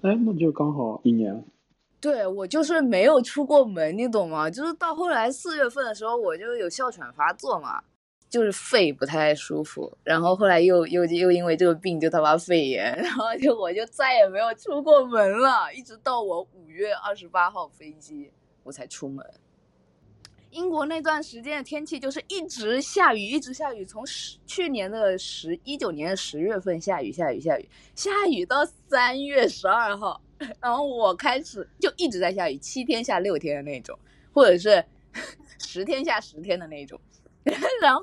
[0.00, 1.44] 哎，那就刚好一年。
[2.04, 4.50] 对我就是没有出过门，你懂吗？
[4.50, 7.82] 就是到后来四月份的时候，我就有哮喘发作嘛，
[8.28, 18.30] 就是肺不太舒服，然后后来又又又因为这个病就他妈肺炎， 然后就我就再也没有出过门了，一直到我五月二十八号飞机
[18.64, 19.24] 我才出门。
[20.50, 30.20] 英国那段时间的天气就是一直下雨，一直下雨，从十去年的十一九年的十月份下雨下雨下雨下雨到三月十二号，
[30.60, 33.98] 然后我开始就一直在下雨，七天下六天的那种，
[34.32, 34.84] 或者是
[35.58, 37.00] 十天下十天的那种。
[37.80, 38.02] 然后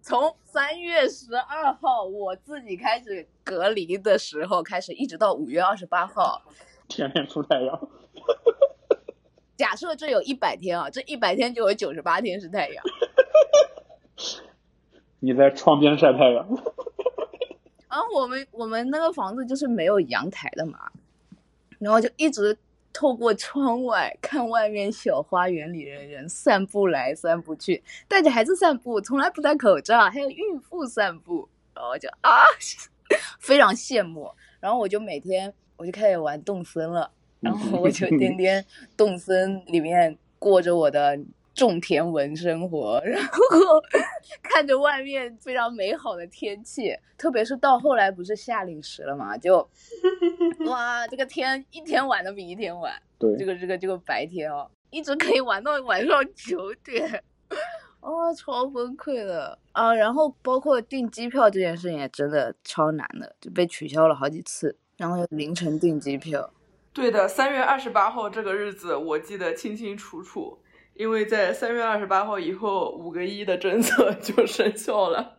[0.00, 6.42] 从三月十二号我自己开始隔离的时候开始，一直到五月二十八号，
[6.88, 7.88] 天天出太阳。
[9.56, 12.84] 假设这有一百天啊，这一百天就有九十八天是太阳。
[15.18, 16.46] 你在窗边晒太阳。
[17.88, 20.78] 然后我们我们那个房子就是没有阳台的嘛，
[21.78, 22.56] 然后就一直
[22.92, 32.42] 透过窗外看外面小花园里的人散步来散步去，带着孩子散步，从来不戴口罩，还有孕妇散步，然后就啊，
[33.38, 34.30] 非常羡慕。
[34.58, 37.10] 然后我就每天我就开始玩动森了，
[37.40, 38.64] 然后我就天天
[38.96, 41.18] 动森里面过着我的
[41.56, 43.40] 种田文生活，然后
[44.42, 49.68] 看着外面非常美好的天气，特别是到后来不是夏令时了嘛，就
[50.68, 57.24] 哇，这个天一天晚都比一天晚，对，这个这个这个白天哦，一直可以玩到晚上九点，
[58.00, 59.94] 哦，超崩溃的啊！
[59.94, 66.52] 然后包括订机票这件事情也真的超难的，就被取消了好几次，然后凌晨订机票。
[66.92, 70.58] 对的，三月二十八号这个日子我记得清清楚楚，
[70.98, 75.38] 因为在三月二十八号以后，五个一的政策 就生效了。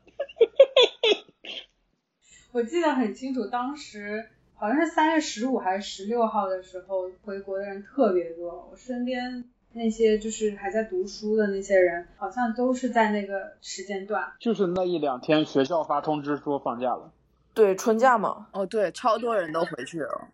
[2.52, 8.70] 我记得很清楚，当时好像是三月十五还是十六号的时候，回国的人特别多。
[8.72, 14.32] 我身边那些就是还在读书的那些人，好像都是在那个时间段。
[14.39, 17.12] 就是那一两天，学校发通知说放假了，
[17.54, 20.28] 对，春假嘛，哦，对，超多人都回去了。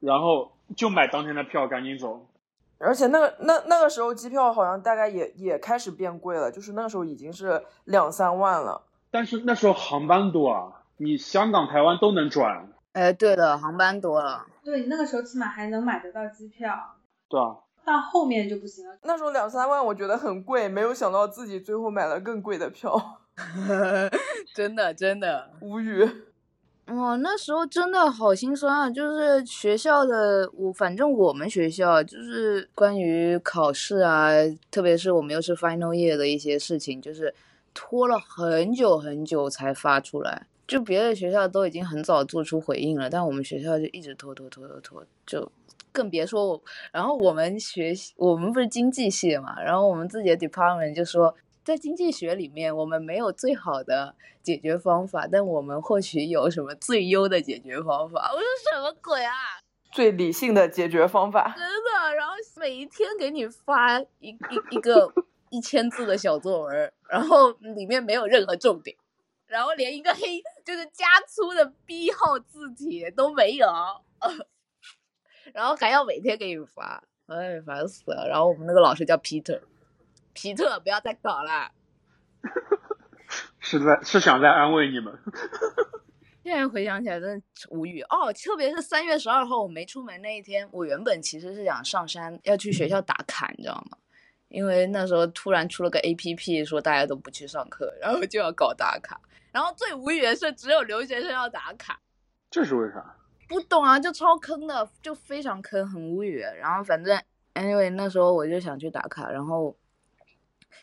[0.00, 2.26] 然后就买当天的票，赶紧走。
[2.78, 8.82] 而且那个那那个时候机票好像大概也也开始变贵了，就是那个时候已经是两三万了。
[9.10, 14.46] 但是那时候航班多啊，你香港、台湾都能转，哎，对的，航班多了。
[14.62, 16.72] 对，那个时候起码还能买得到机票，
[17.28, 17.56] 对啊？
[17.84, 18.98] 到后面就不行了。
[19.02, 22.94] 那时候两三万我觉得很贵，没有想到自己最后买了更贵的票，
[24.54, 26.06] 真的真的，无语。
[26.90, 28.90] 哦，那时候真的好心酸啊！
[28.90, 34.30] 就是学校的，我反正我们学校就是关于考试啊，
[34.70, 37.34] 特别是我们又是 final year 的一些事情，就是
[37.74, 40.46] 拖了很久很久才发出来。
[40.66, 45.52] 就别的学校都已经很早做出回应了，但我们学校就一直拖拖拖拖拖，就
[45.92, 46.62] 更别说我。
[46.90, 51.34] 然后我们学，我们不是经济系的嘛，然后我们自己的 department 就说
[51.68, 58.30] 在经济学里面，我们没有最好的解决方法，但我们或许有什么最优的解决方法。
[58.32, 59.34] 我说什么鬼啊！
[59.92, 61.54] 最理性的解决方法。
[61.54, 64.38] 真的，然后每一天给你发一一
[64.70, 65.12] 一个
[65.50, 68.96] 一千字的小作文，然后里面没有任何重点，
[69.46, 73.66] 然后连一个黑就是加粗的 B 号字体都没有，
[75.52, 78.26] 然后还要每天给你发，哎，烦死了。
[78.26, 79.60] 然后我们那个老师叫 Peter，
[80.38, 81.72] 皮特不要再搞了。
[83.58, 85.12] 是在是想在安慰你们。
[86.44, 93.98] 现在回想起来真的无语哦，特别是三月十二号我没出门那一天，我原本其实是想上山要去学校打卡，你知道吗？
[94.48, 99.20] 因为那时候突然出了个 A P P 说大家都不去上课，然后就要搞打卡。
[99.50, 102.00] 然后最无语的是只有留学生要打卡，
[102.48, 103.16] 这是为啥？
[103.48, 106.38] 不懂啊，就超坑的，就非常坑，很无语。
[106.38, 107.20] 然后反正
[107.54, 109.76] anyway 那时候我就想去打卡，然后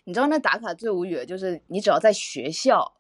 [0.06, 2.94] 你知道那打卡最无语的就是你只要在学校。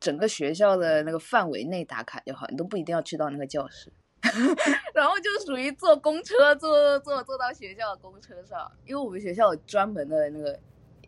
[0.00, 3.88] 整个学校的那个范围内打卡就好，你都不一定要去到那个教室，
[4.92, 10.58] 然后就属于坐公车坐坐坐到学校的公车上，因为我们学校有专门的那个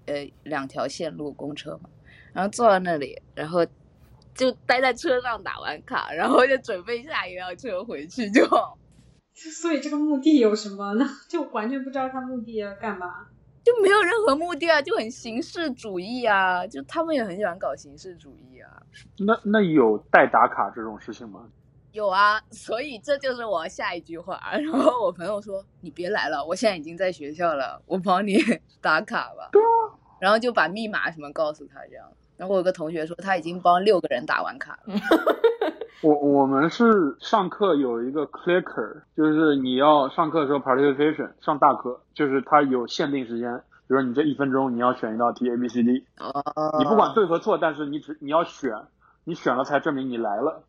[0.06, 1.90] 呃两条线路公车嘛，
[2.32, 3.66] 然后坐到那里，然后
[4.32, 8.48] 就待在车上打完卡，然后就准备下一辆车回去就。
[9.34, 11.04] 所以这个目的有什么呢？
[11.28, 13.26] 就完全不知道他目的要干嘛。
[13.64, 18.70] 就没有任何目的啊，就很形式主义啊，就他们也很喜欢搞形式主义啊。
[19.18, 21.48] 那那有代打卡这种事情吗？
[21.92, 24.40] 有啊，所以这就是我下一句话。
[24.52, 28.36] 然后我朋友说：“你别来了，我现在已经在学校了，我帮你
[28.82, 29.94] 打卡吧。”对啊。
[30.20, 32.06] 然后就把密码什么告诉他这样。
[32.36, 34.94] 然后我有个同学说他已经帮六个人打完卡了。
[36.04, 48.70] 我我们是上课有一个 clicker，就是你要上课的时候 participation 上大课，就是它有限定时间，比如说你这一分钟你要选一道题 A B C D，哦，你不管对和错，但是你只你要选，
[49.24, 50.62] 你选了才证明你来了。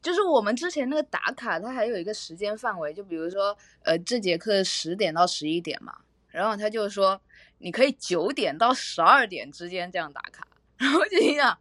[0.00, 5.94] 就是我们之前那个打卡，它还有一个时间范围，就比如说呃这节课十点到十一点嘛，
[6.28, 7.20] 然后他就说
[7.58, 10.46] 你可以九点到十二点之间这样打卡，
[10.78, 11.58] 然后就心想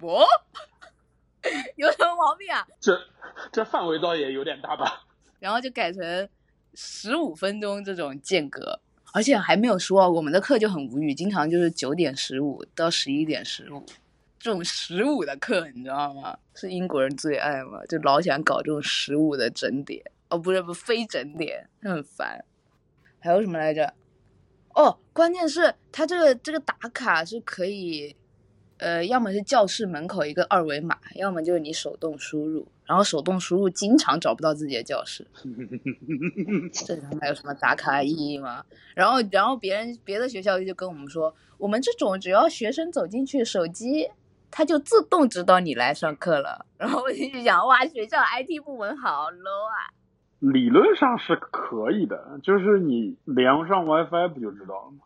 [0.00, 0.24] 我。
[1.76, 2.66] 有什么毛病啊？
[2.80, 2.98] 这
[3.52, 5.06] 这范围倒也有点大吧。
[5.38, 6.28] 然后就改成
[6.74, 8.80] 十五分钟这种间隔，
[9.12, 13.86] 而且还没有说我们的课就很无语，经常就是九点十五到十一点十五
[14.40, 16.36] 这种十五的课，你知道吗？
[16.54, 20.04] 是英国人最爱嘛，就老想搞这种十五的整点。
[20.28, 22.44] 哦，不是不非整点，很烦。
[23.20, 23.94] 还有什么来着？
[24.74, 28.16] 哦，关键是他这个这个打卡是可以。
[28.78, 35.26] 呃，要么是教室门口一个二维码，要么就是你手动输入，然后手动输入经常找不到自己的教室，
[36.72, 38.64] 这他妈有什么打卡意义吗？
[38.94, 44.08] 然后，然后别人别的学校就跟我们说，我们这种只要学生走进去，手机
[44.50, 46.64] 它就自动知道你来上课了。
[46.76, 49.90] 然后我就想，哇，学校 IT 部门好 low 啊！
[50.38, 54.98] 理论上是可以的，就是你连上 WiFi 不就知道了吗？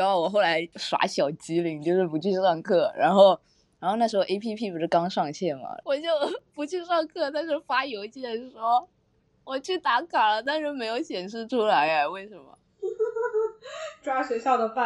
[0.00, 3.38] 然后我后来耍小机灵，就是不去上课，然后，
[3.78, 6.08] 然后那时候 A P P 不是刚上线嘛，我就
[6.54, 8.88] 不去上课，但是发邮件说
[9.44, 12.58] 我去打卡了，但是没有显示出来哎，为什么？
[14.02, 14.80] 抓学校的 bug。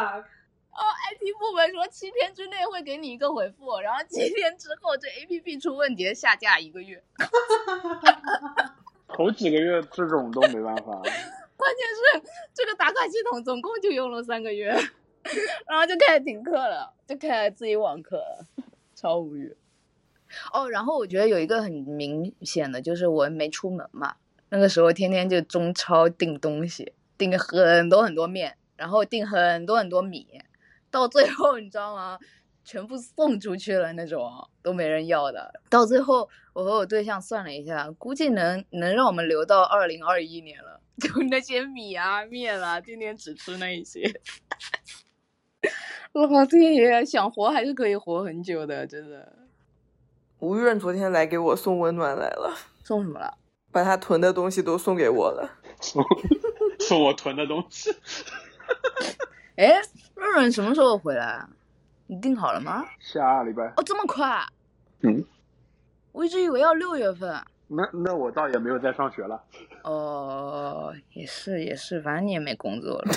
[0.75, 7.01] 哦，I T 部门说七天之内会给你一个回复，然后七天之后这 A P P 出问题，下架一个月。
[9.07, 11.01] 头几个月这种都没办法。
[11.57, 14.77] 关键是这个打卡系统总共就用了三个月，
[15.67, 18.45] 然后就开始停课了，就开始自己网课了，
[18.95, 19.55] 超无语。
[20.51, 24.15] 哦，然后我觉得有一个很明显的就是我没出门嘛，
[24.49, 30.41] 那个时候天天就中超订东西，订很多很多面，然后订很多很多米，
[30.91, 32.19] 到最后你知道吗？
[32.63, 34.27] 全部送出去了那种，
[34.63, 35.61] 都没人要的。
[35.69, 40.81] 到最后，我和我对象算了一下，估计能能让我们留到二零二一年了。
[40.97, 44.01] 就那些米啊面啊，天天只吃那一些。
[46.13, 49.33] 老天爷，想活还是可以活很久的，真的。
[50.39, 53.37] 吴润昨天来给我送温暖来了，送什么了？
[53.71, 55.49] 把他囤的东西都送给我了。
[55.81, 56.03] 送
[56.79, 57.93] 送我囤的东西。
[59.57, 59.81] 哎，
[60.15, 61.45] 润润什么时候回来？
[62.07, 62.85] 你定好了吗？
[62.99, 63.65] 下礼拜。
[63.77, 64.45] 哦，这么快？
[65.01, 65.23] 嗯。
[66.11, 67.43] 我一直以为要六月份。
[67.67, 69.43] 那那我倒也没有在上学了。
[69.83, 73.11] 哦，也是也是，反正你也没工作了。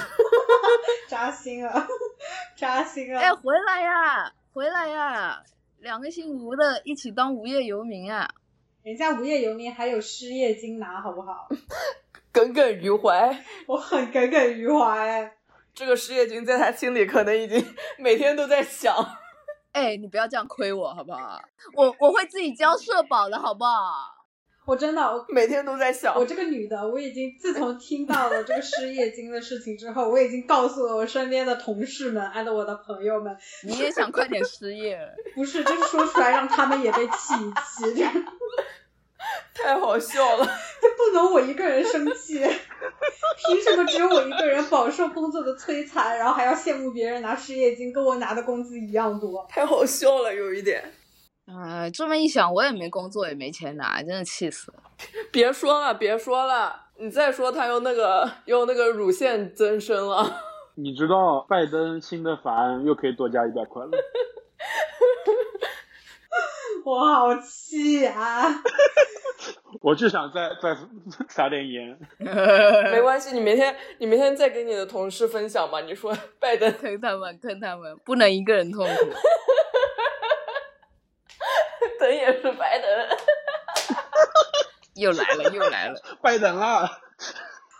[1.07, 1.87] 扎心啊，
[2.57, 3.21] 扎心啊！
[3.21, 5.43] 哎，回来呀，回来呀！
[5.79, 8.29] 两个姓吴的一起当无业游民啊！
[8.83, 11.49] 人家无业游民还有失业金拿，好不好？
[12.33, 13.45] 耿耿于怀。
[13.67, 15.33] 我很耿耿于怀。
[15.75, 17.65] 这个失业金在他心里可能已经
[17.99, 18.95] 每天都在想。
[19.73, 21.41] 哎，你不要这样亏我好不好？
[21.75, 24.18] 我我会自己交社保的好不好？
[24.69, 35.01] 我真的，我每天都在想，我这个女的，我已经自从听到了这个失业金的事情之后，我已经告诉了我身边的同事们，还有我的朋友们，你也想快点失业？
[35.35, 38.05] 不是，就是说出来让他们也被气一气，这
[39.65, 40.45] 太好笑了。
[40.99, 49.47] 不能我一个人生气，凭什么只有我一个人饱受工作的摧残，然后还要羡慕别人拿失业金，跟我拿的工资一样多？
[49.49, 50.93] 太好笑了，有一点。
[51.49, 54.83] 哎，这么一想，我也没工作，也没钱拿，真的气死了。
[55.33, 60.43] 别说了，别说了，你再说他又那个又那个乳腺增生了。
[60.77, 63.91] 你知道拜登新的法案又可以多加一百块了？
[66.85, 68.45] 我好气啊！
[69.81, 70.77] 我就想再再
[71.29, 71.99] 撒点盐。
[72.19, 75.81] 没关系，你明天你明天再跟你的同事分享吧。
[75.81, 78.93] 你说拜登坑他们，坑他们，不能一个人痛苦。
[82.01, 82.89] 等也是白等。
[84.95, 86.89] 又来了，又来了， 拜登了。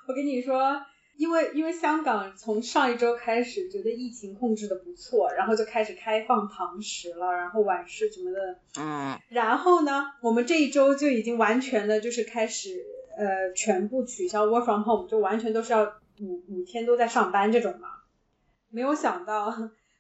[0.07, 0.81] 我跟你说，
[1.17, 8.59] 因为因为香港从上一周开始觉得疫情控制的不错，然后就开始开放堂食了，然后晚市什么的。
[8.79, 9.19] 嗯。
[9.29, 12.85] 然后呢，我们这一周就已经完全的就是开始
[13.17, 15.85] 呃全部取消 work from home，就完全都是要
[16.21, 17.89] 五五天都在上班这种嘛。
[18.71, 19.53] 没有想到。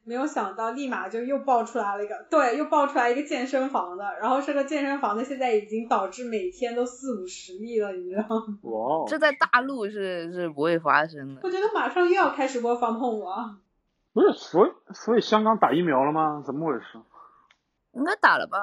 [0.08, 8.58] 没有想到，立马就又爆出来了一个，对，又爆出来一个健身房的，然后这个健身房的现在已经导致每天都四五十例了，你知道吗？
[8.64, 11.42] 哇，这在大陆是是不会发生的。
[11.44, 13.56] 我觉得马上又要开始播放碰我。
[14.14, 16.42] 不是，所以所以香港打疫苗了吗？
[16.46, 16.98] 怎么回事？
[17.92, 18.58] 应该打了吧？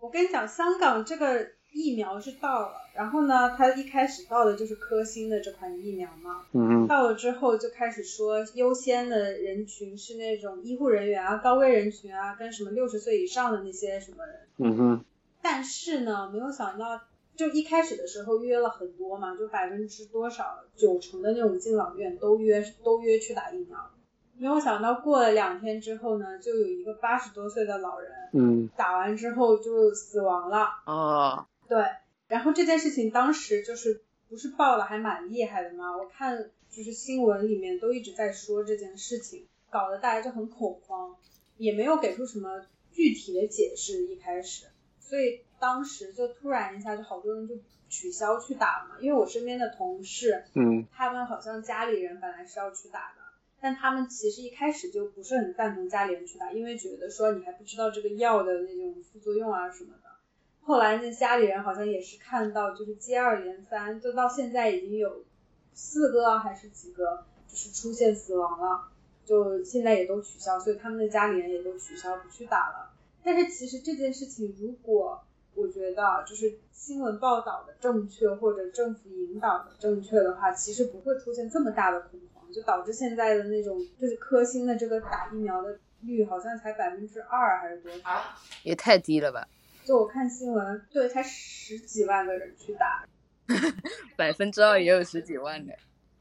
[0.00, 1.57] 我跟你讲，香港这个。
[1.72, 6.42] 疫苗是到了，然后呢，他一开始到的就是科兴的这款疫苗嘛。
[6.52, 6.86] 嗯。
[6.88, 14.34] 到了之后就开始说，优先的人群是那种医护人员啊、高危人群啊，跟什么六十岁以上的那些什么人。
[14.56, 15.04] 嗯哼。
[15.40, 17.00] 但是呢，没有想到，
[17.36, 23.78] 就一开始的时候约了很多嘛，就百分之多少九成的那种敬老院都约都约去打疫苗。
[24.36, 30.66] 没有想到过了两天之后呢，就有一个八十多岁的老人，嗯，打完之后就死亡了。
[30.86, 31.46] 哦。
[31.68, 31.84] 对，
[32.28, 35.96] 然后这件事情当时就是不是爆了还蛮厉害的嘛？
[35.96, 41.16] 我看就是新闻里面都一直在说这件事情，搞得大家就很恐慌，
[41.56, 44.66] 也没有给出什么具体的解释一开始，
[45.00, 47.56] 所以当时就突然一下就好多人就
[47.88, 48.96] 取消去打了嘛。
[49.00, 53.22] 因为我身边的同事，嗯，他们好像家里人本来是要去打的，
[53.60, 60.07] 但他们其实一开始就不是很赞同家里人去打，因为觉得说你还不知道这个药的那种副作用啊什么的。
[60.68, 65.24] 后来那家里人好像也是看到，就是接二连三，就到现在已经有
[65.72, 68.86] 四个还是几个，就是出现死亡了，
[69.24, 72.90] 就现在也都取消，所以他们的家里人也都取消不去打了。
[73.24, 75.18] 但是其实这件事情，如果
[75.54, 88.20] 我觉得就是新闻报道的正确，或者政府引导的正确的话，其实不会出现这么大的恐慌，就导致现在的那种就是科兴的这个打疫苗的率好像才百分之二还是多少？
[88.64, 89.48] 也太低了吧。
[89.88, 93.06] 就我看新闻，对，才十几万个人去打，
[94.18, 95.72] 百分之二也有十几万的，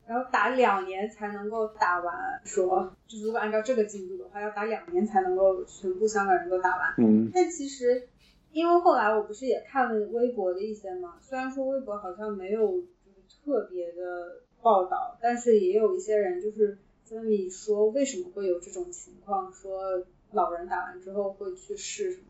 [0.08, 6.94] 然后打两年才能够打完，说就如果按照这个进度的话，要打两年才能够全部香港人都打完。
[6.98, 7.30] 嗯。
[7.34, 8.08] 但其实，
[8.54, 22.27] 因为后来我不是也看了微博的一些嘛，虽然说微博好像没有就是特别的报道，但是也有一些人就是专门说为什么会有这种情况，说老人打完之后会去世什么。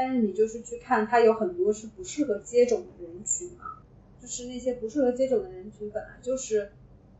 [0.00, 3.82] 但是你就是去看，它有很多是不适合接种的人群嘛，
[4.22, 6.70] 就是那些不适合接种的人群，本来就是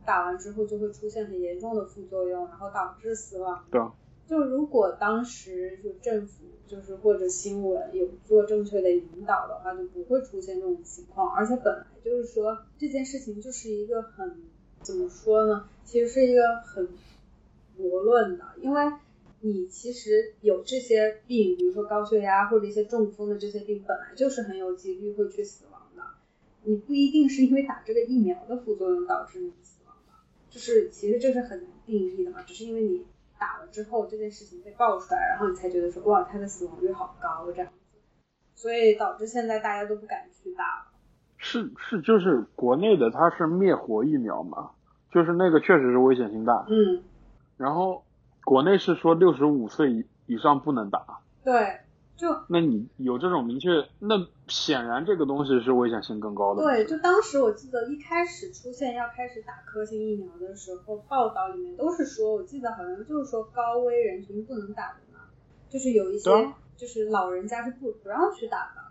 [0.05, 3.65] 打完之后就会出现很严重的副作用，然后导致死亡。
[3.69, 3.81] 对。
[4.29, 11.35] 就如果当时就政府就是或者新闻有做正确的引导的话，就不会出现这种情况。
[11.35, 14.37] 而且本来就是说这件事情就是一个很
[14.81, 16.87] 怎么说呢，其实是一个很
[17.77, 18.89] 悖论的，因为。
[19.41, 26.03] 你其实有这些病，比如说高血压或者一些中风的这些病，本来就是很有几率会去死亡的。
[26.63, 30.13] 你不一定是因为打这个疫苗的副作用导致你死亡的，
[30.49, 32.41] 就是其实这是很难定义的嘛。
[32.45, 33.05] 只是因为你
[33.39, 37.99] 打了之后这件事情被爆出来，然后你才觉得说哇，它的死亡率好高这样子，
[38.55, 40.91] 所以导致现在大家都不敢去打了。
[41.37, 44.71] 是是，就是国内的它是灭活疫苗嘛，
[45.13, 46.65] 就是那个确实是危险性大。
[46.69, 47.01] 嗯。
[47.55, 48.03] 然后。
[48.49, 51.81] 国内是说六十五岁以以上不能打，对，
[52.17, 53.69] 就那你有这种明确，
[53.99, 56.63] 那显然这个东西是危险性更高的。
[56.63, 65.19] 对，就当时我记得一开始出现要开始打科兴疫苗的时候，报道里面都是说，我记得好像就是说高危人群不能打的嘛，
[65.69, 66.31] 就是有一些
[66.75, 68.81] 就是老人家是不不让去打的，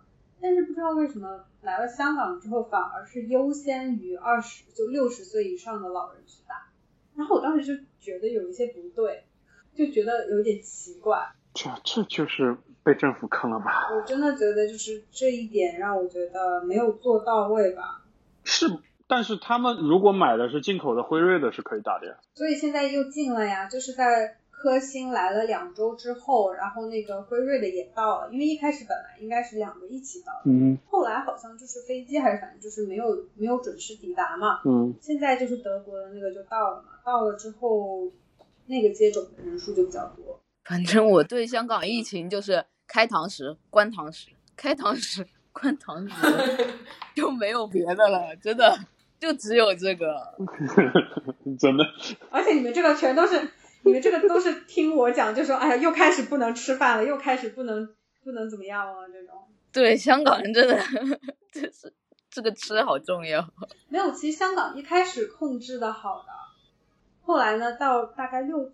[0.41, 6.71] 但是不知道为什么来了香港之后，反而是优先于二十就六十岁以上的老人去打，
[7.17, 9.25] 然后我当时就觉得有一些不对，
[9.79, 11.17] 就觉得有点奇怪。
[11.55, 13.89] 这这就是被政府坑了吧？
[13.95, 18.03] 我真的觉得就是这一点让我觉得没有做到位吧。
[18.43, 18.67] 是，
[19.07, 22.15] 但是他们如果买的是进口的辉瑞的，是可以打的呀。
[22.35, 38.11] 所以现在又进了呀，就是在科兴来了两周之后，然后那个辉瑞的也到了，因为一开始本来应该是两个一起到的，嗯后来好像就是飞机还是反正就是没有没有准时抵达嘛，嗯，现在就是德国的那个就到了嘛，到了之后
[38.69, 40.41] 那个接种的人数就比较多。
[40.65, 46.15] 反正我对香港疫情就是开堂时关堂时，开堂时关堂时，
[47.17, 48.79] 就没有别的了，真的
[49.19, 50.35] 就只有这个。
[51.59, 51.85] 真的，
[52.31, 53.51] 而且你们这个全都是，
[53.83, 57.89] 你们这个都是听我讲，就说哎呀又开始不能吃饭了，又开始不能
[58.23, 59.35] 不能怎么样了这种。
[59.73, 60.79] 对香港人真的，
[61.51, 61.93] 这是
[62.31, 63.49] 这个吃好重要。
[63.89, 66.33] 没有，其实香港一开始控制的好的，
[67.29, 68.73] 后来呢，到大概六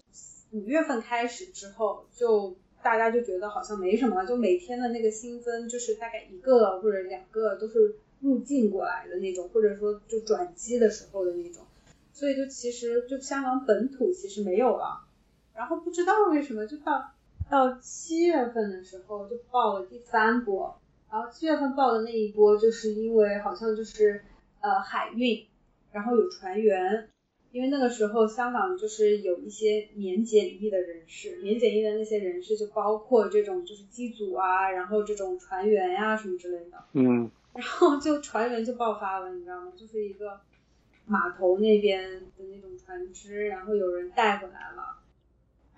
[0.52, 11.64] 五月份开始之后，就大家就觉得好像没什么了，就每天的那个新增就是大概一个或者两个都是入境过来的那种，或者说就转机的时候的那种，
[12.12, 15.05] 所以就其实就香港本土其实没有了，
[15.52, 17.11] 然后不知道为什么就到
[17.50, 20.78] 到七月份的时候就爆了第三波，
[21.11, 24.22] 然后七月份爆的那一波就是因为好像就是
[24.61, 25.44] 呃海运，
[25.90, 27.09] 然后有船员，
[27.55, 37.30] 因为那个时候香港就是有一些免检疫的人士，免检疫的那些人士就包括这种就是机组啊，然后这种船员呀、什么之类的，嗯。
[37.55, 39.72] 然后就船员就爆发了，你知道吗？
[39.76, 40.40] 就是一个
[41.07, 42.02] 码头那边
[42.36, 44.98] 的那种船只，然后有人带回来了，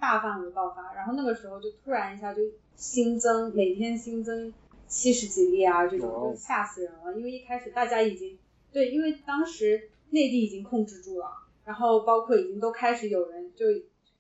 [0.01, 2.41] 大范围爆发，然后那个时候就突然一下就
[2.75, 4.55] 新增，每天新增
[4.89, 6.31] 七十几例啊，这种哦。
[6.33, 8.39] 就吓死人了，因为一开始大家已经
[8.73, 11.27] 对，因为当时内地已经控制住了，
[11.67, 13.67] 然后包括已经都开始有人就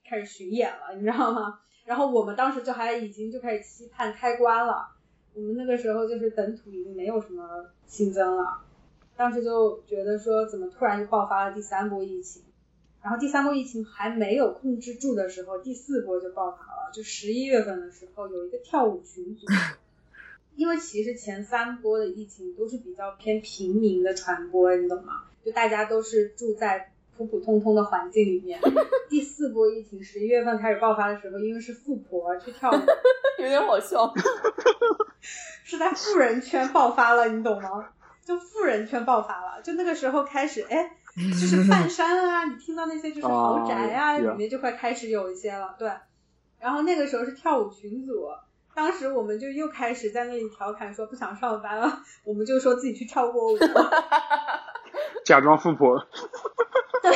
[0.04, 1.60] 开始巡演了，你知道吗？
[1.84, 4.88] 然后我们当时就还已经就开始期盼开关了。
[5.32, 8.62] 我们那个时候就是本土已经没有什么新增了，
[9.16, 12.42] 当时就觉得说怎么突然就爆发了第三波疫情，
[13.02, 19.46] 然后第三波疫情还没有控制住的时候，第四波就爆发了，就十一月份的时候有一个跳舞群组，
[20.56, 25.24] 因为其实前三波的疫情都是比较偏平民的传播，你懂吗？
[25.44, 28.60] 就大家都是住在普普通通的环境里面。
[29.08, 32.74] 第四波疫情十一月份开始爆发的时候，因为是富婆去跳舞，
[33.42, 34.12] 有点好笑。
[35.64, 37.88] 是在富人圈爆发了，你懂吗？
[38.24, 45.90] 就富人圈爆发了，就那个时候开始，哎，就是 半山啊，你听到那些就是豪宅啊，啊里面就会开始有一些了，对。
[46.58, 48.28] 然后那个时候是跳舞群组，
[48.74, 53.58] 当时我们就又开始在那里调侃说不想上班了，我们就说自己去跳过舞。
[55.24, 55.98] 假装富婆，
[57.02, 57.12] 对，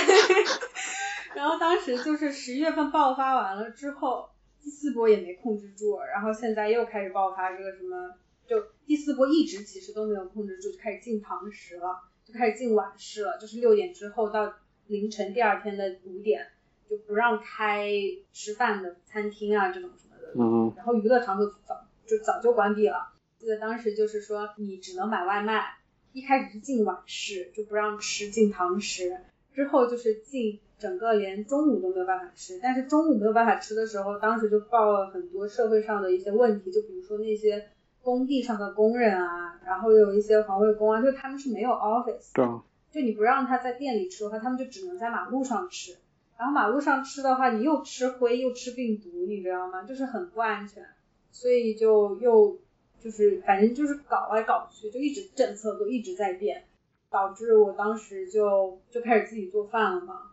[1.34, 4.30] 然后当时就是十一月份爆发完了之后，
[4.62, 8.14] 第四波也没控制住，然后现在又开始爆发这个什么，
[8.46, 14.52] 就第四波一直其实都没有控制住，就开始进堂食了，就开始进晚市了，就是六点之后到
[14.86, 16.48] 凌晨第二天的五点
[16.88, 17.88] 就不让开
[18.32, 20.72] 吃饭的餐厅啊这种什么的，嗯。
[20.76, 23.12] 然后娱乐场所早就早就关闭了。
[23.38, 25.78] 记得当时就是说你只能买外卖，
[26.12, 29.18] 一开始是进晚市，就不让吃进堂食，
[29.54, 37.68] 之后就是进整个连中午都没有办法吃，但是中午没有办法吃的时候，当时就爆了很多社会上的一些问题，就比如说那些
[38.02, 45.96] 工地上的工人啊，然后有一些环卫工啊，就他们是没有 office，对啊，就你不让他在店里吃的话，他们就只能在马路上吃。
[46.38, 49.82] 然后马路上吃的话，你又吃灰又吃病毒，你知道吗？
[49.82, 50.82] 就是很不安全，
[51.30, 52.58] 所以就又
[53.02, 56.64] 就是反正就是搞来搞去，就一直政策都一直在变，
[57.10, 60.32] 导致我当时就就开始自己做饭了嘛，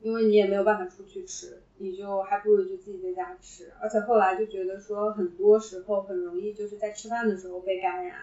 [0.00, 8.18] 因为你也没有办法出去吃，你就还不如就自己在家吃，而且后来就觉得说很多时候很容易就是在吃饭的时候被感染，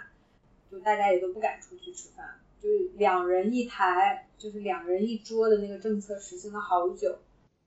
[0.69, 2.35] 就大家也都不敢出去吃饭。
[2.61, 2.67] 就
[2.97, 7.17] 两人一台，就是两人一桌的那个政策实行了好久，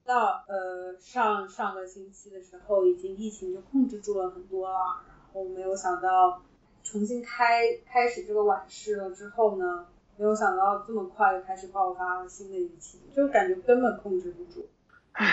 [0.04, 5.02] 到呃上上个星期的时候，已经疫情就控制住了很多了，
[5.32, 6.42] 后没有想到
[6.82, 14.66] 重新开开始这个晚市了之后呢，没有想到这么快就开始爆发了新的疫情，就感觉根本控制不住。
[15.12, 15.26] 唉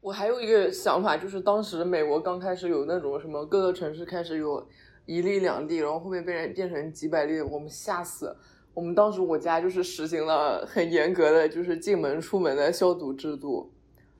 [0.00, 4.64] 我还有一个想法，就是当时美国刚开始有那种什么各个城市开始有
[5.06, 8.34] 一例两例，然后后面被人变成几百例，我们吓死。
[8.74, 13.72] 我们当时我家就是实行了很严格的，就是进门出门的消毒制度。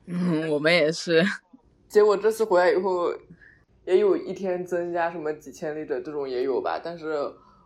[0.07, 1.25] 嗯， 我们也是。
[1.87, 3.13] 结果这次回来以后，
[3.89, 7.17] 也有一天增加什么几千例的这种也有吧，但是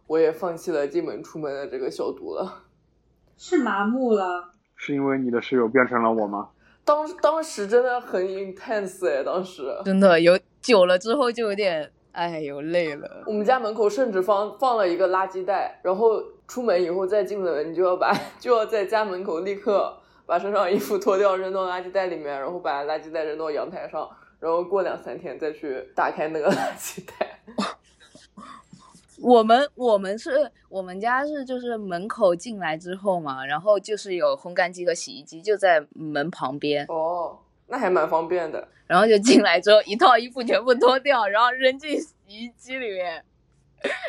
[0.06, 2.62] 我也放弃了进门出门的这个消毒了。
[3.36, 4.50] 是麻木了。
[4.76, 6.50] 是因为你的室友变成了我吗？
[6.84, 13.24] 当当时真的很 intense 哎，当时真的有久了之后就有点哎呦累了。
[13.26, 19.92] 我们家门口甚至放放了一个垃圾袋，然后出门以后再进门，你就要把 就要在家门口立刻
[20.24, 24.08] 把身上衣服脱掉扔到垃圾袋里面，然后把垃圾袋扔到阳台上，
[24.42, 27.38] 然后过两三天再去打开那个垃圾袋。
[29.22, 37.38] 我们我们是我们家是就是门口进来之后嘛，然后就是有烘干机和洗衣机就在门旁边，哦，
[37.68, 38.66] 那还蛮方便的。
[38.88, 43.24] 然后就进来之后一套衣服全部脱掉，然后扔进洗衣机里面，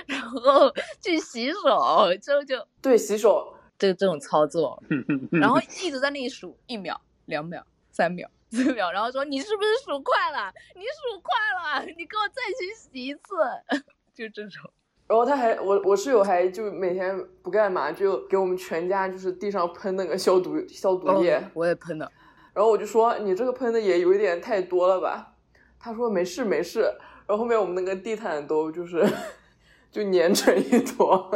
[0.07, 4.81] 然后去洗手，之后就对，洗手这这种操作，
[5.31, 10.53] 然后一直在那里数一秒、两秒、三秒、四秒，然后说你是不是数快了？
[10.75, 11.33] 你数快
[11.79, 13.21] 了，你给我再去洗一次，
[14.13, 14.71] 就这种。
[15.07, 21.35] 然后他还我我室友还就每天不干嘛，就给我们全家就是地上喷那个消毒消毒液。
[21.35, 22.09] 哦我也喷了。
[22.53, 25.33] 然后我就说你这个喷的也有一点太多了吧？
[25.79, 26.81] 他说没事没事。
[27.25, 29.03] 然后后面我们那个地毯都就是
[29.91, 31.29] 就粘成一坨。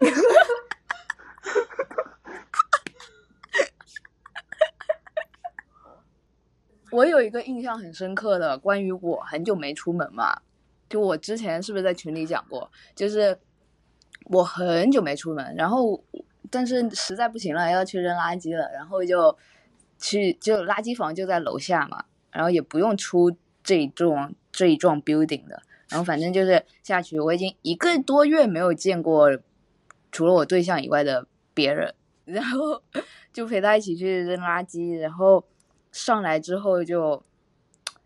[6.90, 10.40] 我有一个印象很深刻的，关于我很久没出门嘛，
[10.88, 13.38] 就我之前是不是在群里讲过，就是
[14.24, 16.02] 我很久没出门，然后
[16.50, 19.36] 但是实在不行了要去扔垃圾了，然后就
[19.98, 29.30] 去就垃圾房就在楼下嘛，然后也不用出这一幢这一幢 building 的，然后反正就是下去，我已经一个多月没有见过
[30.10, 32.82] 除了我对象以外的别人，然后
[33.32, 35.44] 就陪他一起去扔垃圾，然后。
[35.92, 37.22] 上来之后就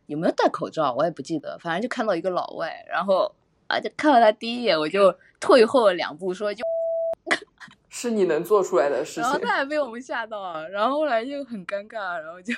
[0.06, 3.34] 有没有戴口罩，我也不记得，反正就看到一个老外，然后
[3.66, 6.64] 啊，就看到他第一眼，我就退后了两步，说就，
[7.88, 9.22] 是你能做出来的事情。
[9.22, 12.54] 然后他还被我们吓到了，然后后来就很尴尬，然后就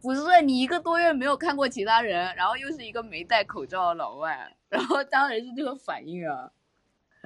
[0.00, 6.50] 不是你一个多月没有看过其他人，然后又是一个没戴口罩的老外，然后当然是这个反应啊。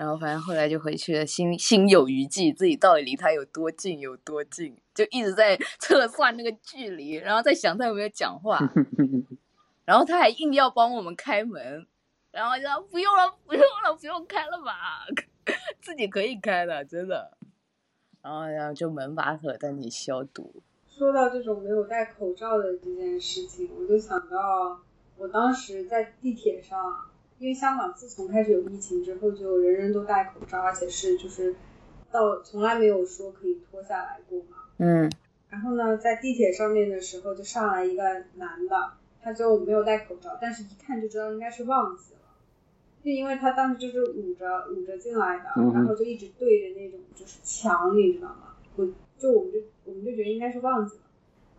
[0.00, 8.58] 然后反正后来就回去了，心心有余悸，自己到底离他有多近有多近，就一直在 测算那个距离，然后在想他有没有讲话，
[9.84, 11.86] 然后他还硬要帮我们开门，
[12.30, 15.04] 然后就说不用了，不用了，不用开了吧，
[15.82, 17.36] 自己可以开的，真的。
[18.22, 20.62] 然后然后就门把手在那里消毒。
[20.88, 24.80] 说到这种没有戴口罩的这件事情，我就想到
[25.18, 27.09] 我当时在地铁上。
[27.40, 31.56] 因为香港自从开始有疫情之后，就人人都戴口罩，而且是就是
[32.12, 34.58] 到从来没有说可以脱下来过嘛。
[34.76, 35.10] 嗯。
[35.48, 38.02] 然后呢，在地铁上面的时候，就上来一个
[38.34, 38.76] 男的，
[39.22, 42.20] 他就没有戴口罩，但是一看就知道应该是忘记了，
[43.02, 48.54] 就因为他当时就是捂着捂着进来的，然后就一直对着那种就是墙，你知道吗？
[48.76, 48.86] 我
[49.18, 51.02] 就我们就我们就觉得应该是忘记了。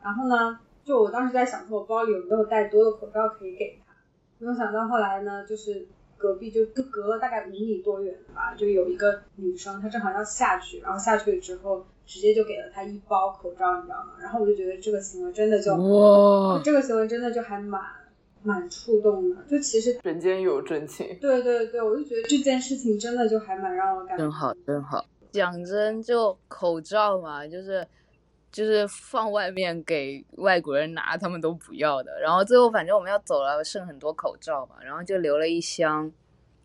[0.04, 3.81] 然后呢，就我当时在想说，我包里有没有带多的口罩可以给他。
[4.42, 5.88] 没有想到后来呢，就是
[6.18, 14.14] 隔壁就隔隔了大概五米多远吧，就有一个女生，她正好要下去，然后下去之后直接就给了她一包口罩，你知道吗？
[14.20, 17.80] 然后我就觉得这个行为真的就哇，这个行为真的就还蛮
[18.42, 21.18] 蛮触动的，就其实人间有真情。
[21.22, 25.06] 对对对，我就觉得这件事情真的就还蛮让我感真好真好。
[25.32, 27.88] 讲真，就口罩嘛，就是。
[28.52, 32.20] 就是放外面给外国人拿，他们都不要的。
[32.20, 36.12] 然后最后反正我们要走了，剩很多口罩嘛，然后就留了一箱，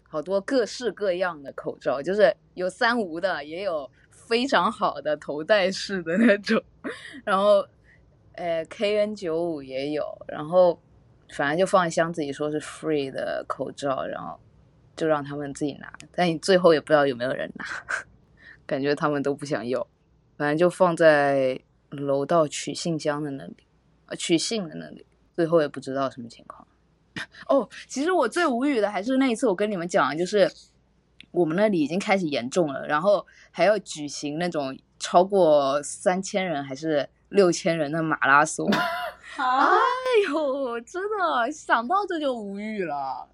[0.09, 6.61] 好多各式各样的口罩，就是有三无的，也有非常好的头戴式的那种，
[7.25, 7.65] 然后，
[8.33, 10.81] 呃，KN 九五也有，然后
[11.35, 14.41] 反正就放一箱自己说是 free 的口罩，然后
[14.97, 17.65] 就让他们自己拿，但你最后也不知道有没有人拿，
[18.67, 19.87] 感觉他们都不想要，
[20.37, 21.61] 反正就放在。
[21.97, 23.57] 楼道取信箱的那里，
[24.07, 26.67] 呃，取信的那里，最后也不知道什么情况。
[27.49, 30.51] 哦，其实我最无语的还是那一次，我跟你们讲，就是
[31.31, 38.71] 我们那里已经开始严重了，然后还要举行那种超过三千人还是六千人的马拉松。
[39.37, 39.79] 哎
[40.31, 43.29] 呦，真的想到这就无语了。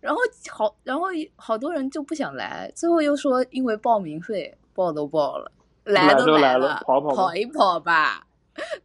[0.00, 5.50] 然后好，然后好多人就不想来，最后又说因为报名费，报都报了。
[5.84, 8.26] 来都来了，跑跑跑一跑吧，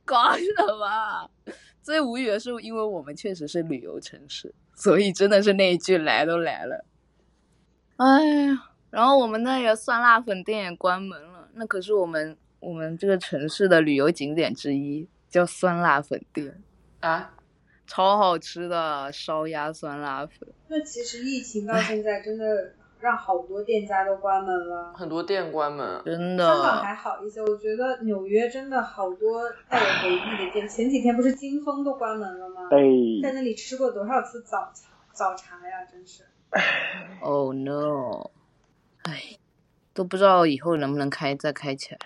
[0.06, 0.44] 搞什
[0.80, 1.30] 么？
[1.84, 6.86] 最无语的是，因为我们确实是旅游城市，所以真的是那一句来都来了。
[7.96, 16.62] 哎呀，然后我们那个酸辣粉店也关门了，那可是我们我们这个城市的旅游景点之一，叫酸辣粉店，
[17.00, 17.34] 啊，
[17.86, 20.50] 超好吃的烧鸭酸辣粉。
[20.68, 24.94] 那其实疫情到现在真的让好多店家都关门了。
[24.94, 26.02] 很多店关门。
[26.06, 30.68] 真的香港，还好一些，我觉得纽约真的好多带有回忆的店。
[30.68, 32.70] 前几天不是金丰都关门了吗？
[32.72, 32.78] 哎
[33.22, 36.24] 在那里吃过多少次早茶早茶呀，真是。
[37.22, 38.30] Oh no！
[39.04, 39.38] 哎，
[39.94, 42.00] 都不知道以后能不能开再开起来。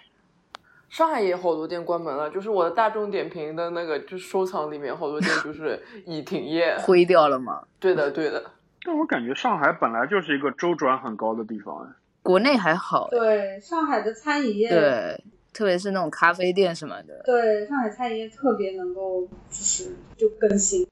[0.90, 6.78] 上海也好多店关门了，就是我的大众点评的那个就是收藏里面好多店就是 已停业。
[6.80, 7.64] 灰掉了吗？
[7.80, 8.44] 对的，对的。
[8.84, 15.24] 但我感觉上海本来就是一个周转很高的地方，哎，国内还好，对，上海的餐饮业，对，
[15.54, 17.22] 特别是那种咖啡店什么的。
[17.24, 20.88] 对上海餐饮业特别能够就是就更新。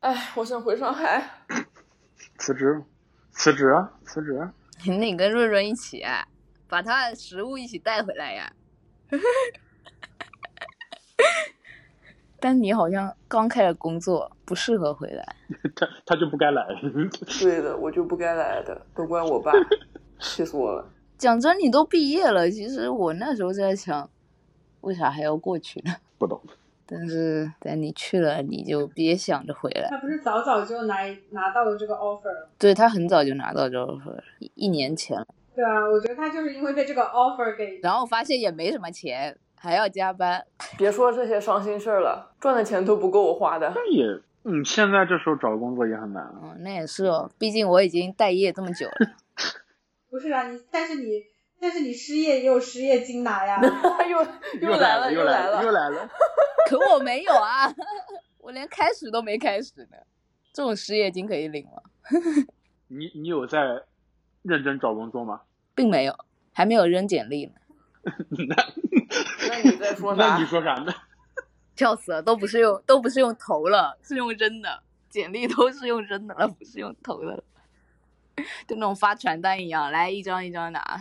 [0.00, 1.24] 哎，我想回上海。
[2.38, 2.82] 辞职，
[3.30, 4.52] 辞职啊，辞职啊！
[4.84, 6.26] 你跟润润一起、啊，
[6.68, 8.52] 把他的食物一起带回来呀。
[12.42, 15.24] 但你好像刚开始工作，不适合回来。
[15.76, 16.66] 他他就不该来，
[17.40, 19.52] 对的，我就不该来的，都怪我爸，
[20.18, 20.84] 气死我了。
[21.16, 24.10] 讲真，你都毕业了，其实我那时候在想，
[24.80, 25.92] 为啥还要过去呢？
[26.18, 26.40] 不懂。
[26.84, 29.88] 但是等你去了，你就别想着回来。
[29.88, 30.96] 他不是早早就拿
[31.30, 32.50] 拿到了这个 offer 了？
[32.58, 40.44] 对他很早就拿到这个 offer，一一年前了，对啊，我觉得他就是因为被这个 offer 给然后发现也没什么钱，还要加班。
[40.76, 43.72] 别说这些伤心事儿了，赚的钱都不够我花的。
[43.76, 44.04] 那也，
[44.42, 46.40] 你，现在这时候找工作也很难啊。
[46.42, 49.12] 嗯，那也是哦，毕竟我已经待业这么久了。
[50.10, 51.22] 不是啊，你但是你
[51.60, 53.60] 但是你失业也有失业金拿呀。
[54.10, 56.08] 又又来了，又来了，又来了。
[56.68, 57.72] 可我没有啊，
[58.38, 59.96] 我连开始都没开始呢。
[60.52, 61.80] 这种失业金可以领吗？
[62.88, 63.82] 你你有在
[64.42, 65.42] 认真找工作吗？
[65.76, 66.18] 并没有，
[66.52, 67.52] 还没有扔简历呢。
[68.48, 68.56] 那
[69.48, 70.46] 那你在说啥那你？
[70.46, 70.92] 说啥呢？
[71.76, 77.44] 笑死了，都不是用都不是用投了，是用扔的，简历都是用扔的了，不是用投的了。
[78.66, 81.00] 就那种发传单一样，来一张一张拿。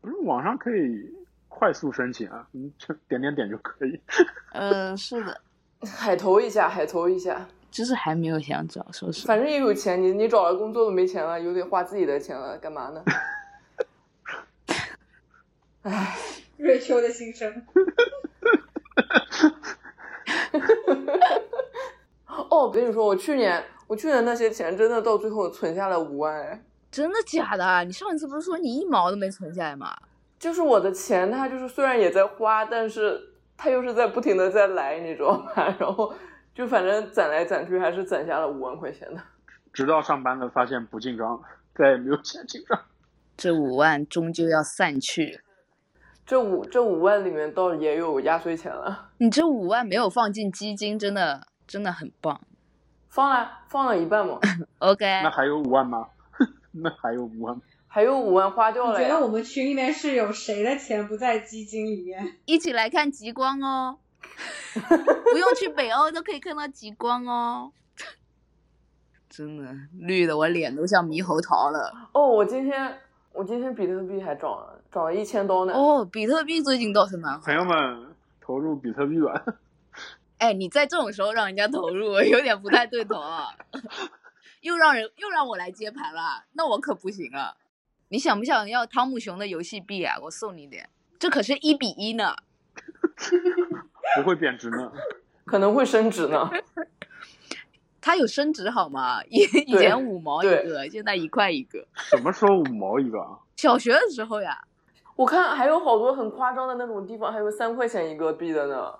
[0.00, 1.12] 不是网上可以
[1.48, 4.00] 快速申请啊，你就点点点就可以。
[4.52, 5.40] 嗯、 是的，
[5.84, 9.28] 海投一下，海投一下，就是还没有想找，说实话。
[9.28, 10.00] 反正也有钱。
[10.02, 13.04] 你你找了工作都没钱了，又得花自己的钱了，干嘛呢？
[15.82, 16.16] 唉，
[16.56, 17.62] 瑞秋的心声。
[22.26, 27.84] 哦，我跟你说，我去年我去年那些钱真的到最后存下了五万，哎，真的假的？
[27.84, 29.96] 你上一次不是说你一毛都没存下来吗？
[30.38, 33.20] 就是我的钱，它就是虽然也在花，但是
[33.56, 35.52] 它又是在不停的在来，你知道吗？
[35.78, 36.14] 然后
[36.54, 39.20] 就反正攒来攒去，还是攒下了五万块钱的。
[39.72, 41.42] 直到上班了，发现不进账，
[41.74, 42.78] 再也没有钱进账。
[43.36, 45.40] 这五万终究要散去。
[46.26, 52.40] 这五这五万里面倒也有压岁钱了，你这五万没有放进基金，真的真的很棒。
[53.08, 54.40] 放了放了一半嘛，
[54.80, 56.08] OK，那还有五万吗？
[56.72, 57.58] 那还有五万？
[57.86, 59.30] 还有五万花掉了呀你觉得我。
[59.30, 62.36] 们群里面是有谁的钱不在基金里面？
[62.44, 63.98] 一起来看极光哦，
[65.32, 67.72] 不用去北欧都可以看到极光哦。
[69.30, 71.90] 真的绿的，我脸都像猕猴桃了。
[72.12, 72.98] 哦，我今天
[73.32, 75.74] 我今天比特币还涨了，涨了一千多呢。
[75.74, 77.54] 哦，比特币最近倒是蛮好朋。
[77.54, 79.44] 友们投入比特币吧。
[80.38, 83.48] 哎，你在这种时候让人家投入，有点不太对头啊。
[84.62, 87.54] 又让人又让我来接盘了，那我可不行啊。
[88.08, 90.16] 你想不想要汤姆熊的游戏币啊？
[90.22, 90.88] 我送你点，
[91.18, 92.34] 这可是一比一呢。
[94.16, 94.90] 不会贬值呢。
[95.44, 96.50] 可能会升值呢。
[98.00, 99.22] 它有升值好吗？
[99.28, 101.86] 以以前五毛一个，现在一块一个。
[101.96, 103.36] 什么时候五毛一个啊？
[103.56, 104.62] 小学的时候呀，
[105.16, 108.94] 我看还有好多很夸张的那种地方，还有三块钱一个币的呢。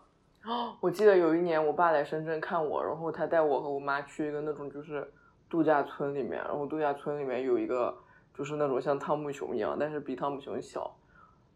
[0.80, 5.12] 我记得有一年我爸来深圳看我，然后他带我和我妈去一个那种就是
[5.50, 7.94] 度假村里面，然后度假村里面有一个
[8.32, 10.96] 就是那种像汤姆熊一样，但是比汤姆熊小，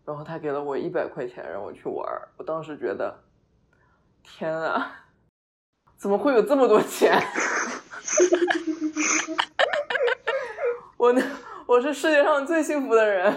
[0.05, 2.05] 然后他给了我一百块钱让我去玩，
[2.37, 3.19] 我当时觉得，
[4.23, 4.93] 天啊，
[5.97, 7.19] 怎么会有这么多钱？
[10.99, 11.23] 我那，
[11.67, 13.35] 我是世界上最幸福的人。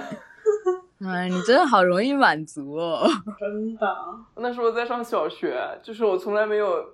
[1.06, 3.08] 哎，你真的好容易满足哦。
[3.39, 3.95] 真的，
[4.38, 6.86] 那时候在上小学，就是我从来没有，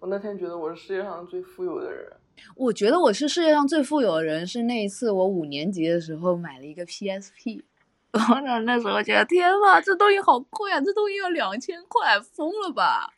[0.00, 2.12] 我那天觉得我是世界上最富有的人。
[2.56, 7.62] 我觉得我是世界上最富有的人，是那一次我五年级的时候买了一个 PSP，
[8.10, 13.12] 然后呢那时候觉得天呐，这东西好贵啊，这东西要两千块，疯了吧？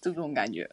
[0.00, 0.68] 这种感觉，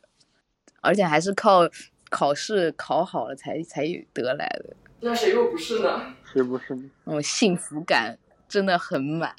[0.82, 1.70] 而且还是靠
[2.10, 6.16] 考试考好了才才得来的，那谁又不是呢？
[6.24, 6.90] 谁不是呢？
[7.04, 8.18] 那种幸福感
[8.48, 9.36] 真的很满。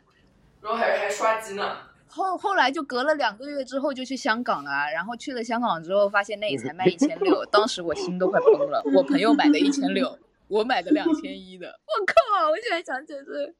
[0.60, 1.76] 然后还还刷机呢。
[2.06, 8.80] 后后来就隔了两个月之后就去香港了，然后去了香港之后发现那里才卖一千六， 当时我心都快崩了。
[8.94, 12.50] 我朋友买的一千六，我买的两千一的， 我靠！
[12.50, 13.54] 我现在想起来是，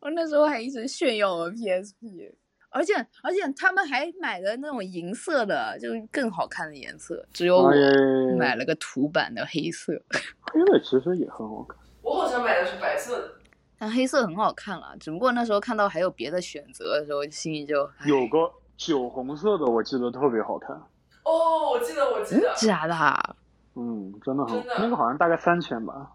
[0.00, 2.34] 我那时候还一直炫耀我 PSP，
[2.70, 7.70] 而且而且他们还买的那种银色的，就是更好看的颜色，只有我
[8.36, 9.92] 买了个土版的黑色，
[10.52, 11.78] 黑的其实也很好看。
[12.02, 13.35] 我好像买的是白色的。
[13.78, 20.74] 但黑色很好看了，只不过那时候看到还有别的选择的时候，心里就有个酒红色的，我记得特别好看。
[21.24, 22.54] 哦，我记得，我记真得。
[22.56, 23.36] 假的啊？
[23.74, 26.12] 嗯，真的很真的那个好像大概三千吧。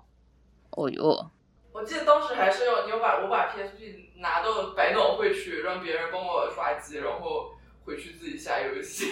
[0.71, 1.29] 哦哟。
[1.73, 7.51] 我记得当时还是要你要把我把 PSP 拿到百脑汇去，让别人帮我刷机，然后
[7.85, 9.05] 回去自己下游戏。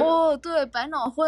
[0.00, 1.24] 哦， 对，百脑汇，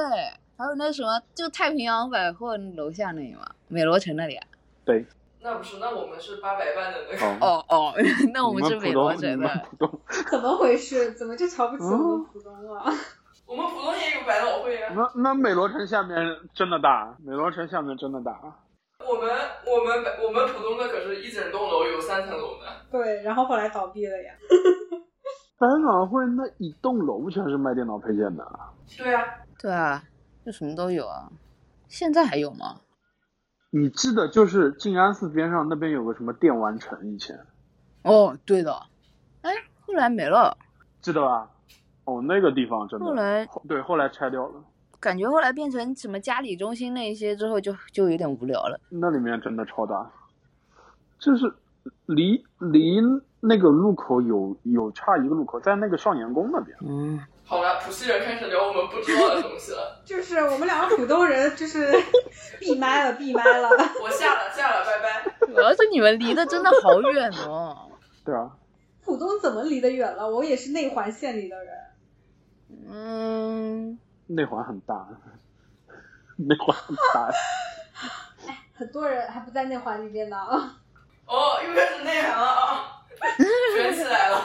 [0.57, 4.47] 还有那什么，就太平洋百货楼下那里嘛，美罗城那里啊。
[4.85, 5.07] 对，
[5.43, 7.27] 那不是，那我们是八百万的那个。
[7.47, 7.95] 哦，哦哦，
[8.35, 9.91] 那我们是美罗城们的。
[10.31, 11.13] 怎么回事？
[11.15, 12.85] 怎么就瞧不起我们浦东了？
[13.47, 14.93] 我们浦东也有百老汇啊。
[14.95, 16.17] 那那美罗城下面
[16.55, 18.39] 真的大，美罗城下面真的大。
[19.01, 19.31] 我们
[19.67, 22.67] 我们我们浦东的可是一整栋楼有三层楼的。
[22.91, 24.33] 对，然后后来倒闭了呀。
[25.59, 28.47] 百老汇那一栋楼全是卖电脑配件的，
[28.97, 29.25] 对啊，
[29.59, 30.03] 对啊，
[30.45, 31.29] 就什么都有啊。
[31.89, 32.77] 现在还有吗？
[33.71, 37.39] 你记得就是静安寺边上那边有个什么电玩城，以前
[38.03, 38.73] 哦，对的。
[39.43, 39.53] 哎，
[39.87, 40.57] 后来没了，
[41.01, 41.49] 记得吧？
[42.05, 43.07] 哦，那个地方真的。
[43.07, 44.55] 后来对，后来拆掉了，
[44.99, 48.81] 感觉后来变成什么嘉里中心那一些之后就，就有点无聊了。
[48.89, 50.11] 那里面真的超大，
[51.19, 51.53] 就是
[52.07, 52.99] 离离
[53.39, 56.77] 那个路口有有差一个路口，在那个少年宫那边。
[56.83, 60.01] 嗯，好了，浦西人开始聊我们不知道的东西了。
[60.07, 61.93] 就是我们两个浦东人，就是
[62.61, 63.69] 闭麦了，闭麦了。
[64.01, 65.47] 我下了下了，拜拜。
[65.47, 67.91] 主要是你们离得真的好远哦。
[68.25, 68.53] 对啊，
[69.05, 70.31] 浦东怎么离得远了？
[70.31, 71.75] 我也是内环线里的人。
[72.89, 73.99] 嗯，
[74.29, 75.09] 内环很大，
[76.37, 77.31] 内环很大。
[78.47, 80.37] 哎很多人还不在内环里面呢。
[81.27, 83.03] 哦，又开始内涵了啊，
[83.75, 84.41] 卷起来了。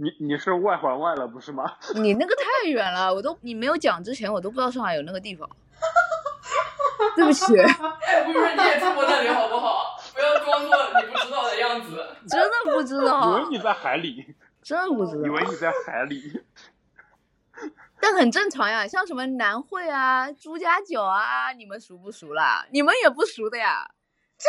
[0.00, 1.64] 你你是外环外了不是吗？
[1.96, 5.48] 你那个太远了，我都你没有讲之前，我都不知道上海有那个地方。
[7.16, 9.98] 对不起， 哎，不是你也住过那里好不好？
[10.14, 12.06] 不要装作你不知道的样子。
[12.28, 15.26] 真的不知道以为，你在海里，真的不知道。
[15.26, 16.44] 以为你在海里。
[18.00, 22.64] 但很正常呀，像什么南汇啊、朱家角啊，你们熟不熟啦？
[22.70, 23.90] 你们也不熟的呀。
[24.38, 24.48] 这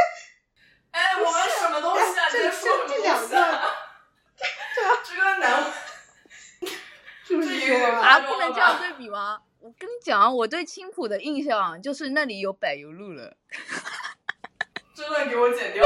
[0.91, 2.29] 哎，我们什么东西啊？
[2.31, 3.75] 这你在说什么这两东西啊？
[5.03, 5.63] 这个男，
[7.27, 9.39] 就是这有点说，啊，夸张不能这样对比吗？
[9.59, 13.35] 我跟你讲，我对青浦的印象就是那里有柏油路了。
[14.95, 15.83] 这段给我剪掉，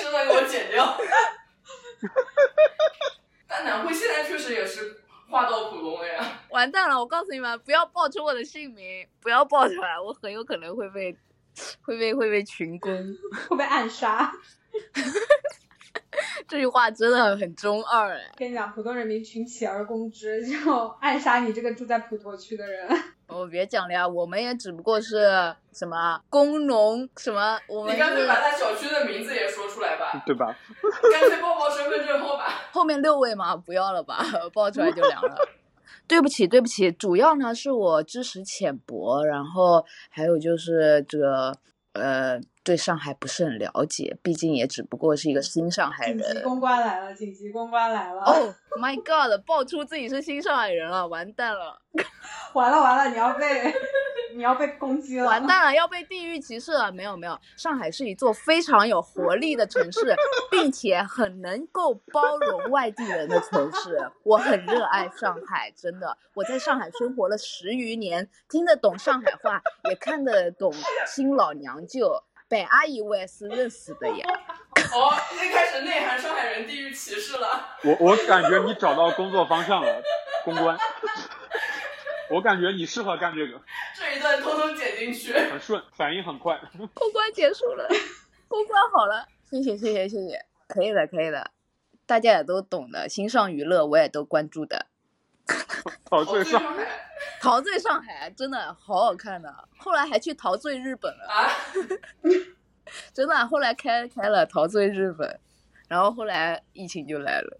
[0.00, 0.96] 这段给我剪掉。
[3.48, 6.42] 但南汇现在确实也是划到浦东了呀。
[6.50, 6.98] 完蛋了！
[6.98, 11.16] 我告诉你们，不要报出我的姓名，不要报出来，我很有可能会被
[11.82, 12.92] 会被会被群攻。
[13.48, 14.32] 会被暗杀。
[16.48, 18.32] 这句话真的很中二哎。
[18.36, 22.88] 跟你讲，普通人民群起而攻之，就暗杀你这个住在普陀区的人。
[23.28, 30.56] 我 别讲了呀，我们也只不过是什么工农什么，我们你干脆把他小区的名字也说出来吧，对吧？
[31.12, 32.46] 干脆报报身份证号吧。
[32.72, 34.24] 后面六位嘛，不要了吧，
[34.54, 35.36] 报出来就凉了。
[36.08, 41.52] 对不起，对不起，主要呢是我知识浅薄，然后还有就是这个
[41.94, 46.42] 呃对上海不是很了解，毕竟也只不过是一个新上海人紧急人。
[46.42, 48.20] 公关来了，紧急公关来了。
[48.22, 49.40] 哦、my god！
[49.46, 51.80] 爆出自己是新上海人了，完蛋了，
[52.54, 53.72] 完了完了，你要被
[54.34, 55.26] 你要被攻击了。
[55.26, 56.90] 完蛋了，要被地域歧视了。
[56.90, 60.16] 没有没有，上海是一座非常有活力的城市，
[60.50, 64.10] 并且很能够包容外地人的城市。
[64.24, 70.72] 我很热爱上海，真的，我在上海生活了十余年，听得懂上海话，也看得懂
[71.06, 72.24] 新老娘舅。
[72.48, 74.26] 北阿姨我也是认识的呀。
[74.92, 77.76] 哦，已经开始内涵上海人地域歧视了。
[77.82, 80.02] 我我感觉你找到工作方向了，
[80.44, 80.78] 公关。
[82.28, 83.60] 我感觉你适合干这个，
[83.96, 85.32] 这一段通通剪进去。
[85.32, 86.58] 很顺，反应很快。
[86.94, 87.88] 公关结束了，
[88.48, 91.50] 公关好了，谢谢谢谢谢谢，可以的可以的，
[92.06, 94.86] 大家也都懂的，新上娱乐我也都关注的。
[96.04, 96.86] 陶哦，醉上海
[97.40, 101.50] 陶醉上海真的好好看的，后来还去陶醉日本了，啊，
[103.14, 105.38] 真的，后来开开了陶醉日本，
[105.88, 107.58] 然后后来疫情就来了，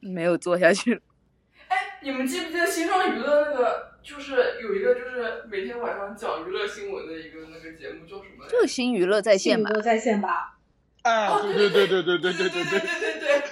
[0.00, 1.00] 没有做下去了。
[1.68, 8.60] 哎，你们记不记得新创娱乐那个，就是有一个就是每天晚上讲娱乐新闻的一个那个节目叫什么来着？
[8.60, 9.70] 就新娱乐在线吧。
[9.70, 10.58] 娱乐在线吧？
[11.02, 13.42] 哎，哦对对对对对对对对对对对对对，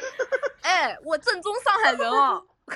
[0.62, 2.73] 哎，我正宗上海人哦，我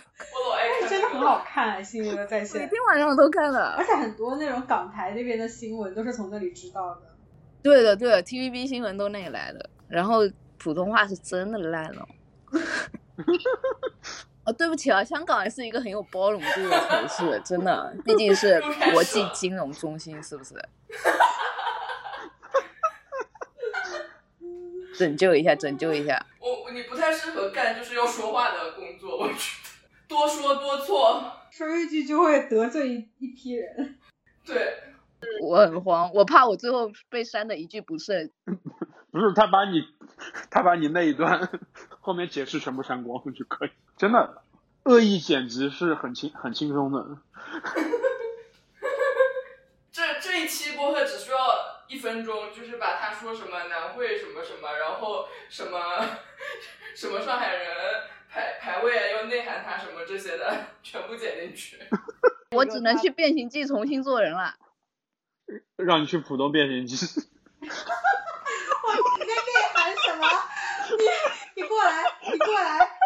[0.51, 1.45] 老爱看，真的很好。
[1.47, 3.85] 看、啊，新闻的在每，天晚上我都看了而。
[3.85, 7.03] 且很多那种港台那边的新闻都是从那里知道的。
[7.63, 10.21] 对的，对的，TVB 新闻都那里来的，然后
[10.59, 12.07] 普通话是真的烂了。
[14.45, 18.61] 哦，对不起啊，香港也是一个很有包容度的城市， 真的，毕竟是
[18.93, 20.55] 国际金融中心，是不是？
[24.97, 26.25] 拯救一下，拯救一下。
[26.39, 29.41] 我我你不太适合干就是要说话的工作，我觉得
[30.09, 31.33] 多说多错。
[31.51, 33.99] 说一句就会得罪一一批人。
[34.45, 34.75] 对，
[35.43, 38.31] 我很慌，我怕我最后被删的一句不剩。
[39.11, 39.83] 不是他把你
[40.51, 41.49] 他把你那一段
[42.01, 44.43] 后面解释全部删光就可以，真的
[44.83, 47.03] 恶意剪辑是很轻很轻松的。
[49.91, 51.39] 这这一期播客只需要
[51.89, 55.79] 一分钟，就是把他说什么南汇什么什么，然后什么
[56.95, 57.67] 什么上海人
[58.31, 61.79] 排排位啊要内涵他什么这些的，全部剪进去。
[62.53, 64.55] 我只能去变形记重新做人了。
[65.77, 66.97] 让你去浦东变形记，
[67.61, 67.71] 我你
[69.25, 70.27] 在内涵什么？
[71.55, 72.99] 你你过来，你过来，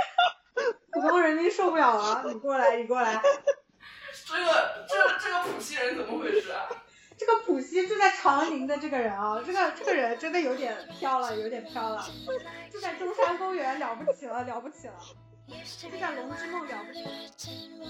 [0.93, 3.21] 普通人民受不了了，你过来，你过来。
[4.27, 6.69] 这个这这个浦西人怎么回事啊？
[7.21, 12.03] 这个浦西住在长宁的这个人啊，这个这个人真的有点飘了，有点飘了。
[12.73, 14.95] 住在中山公园了不起了，了不起了。
[15.47, 17.85] 住在龙之梦了不起了。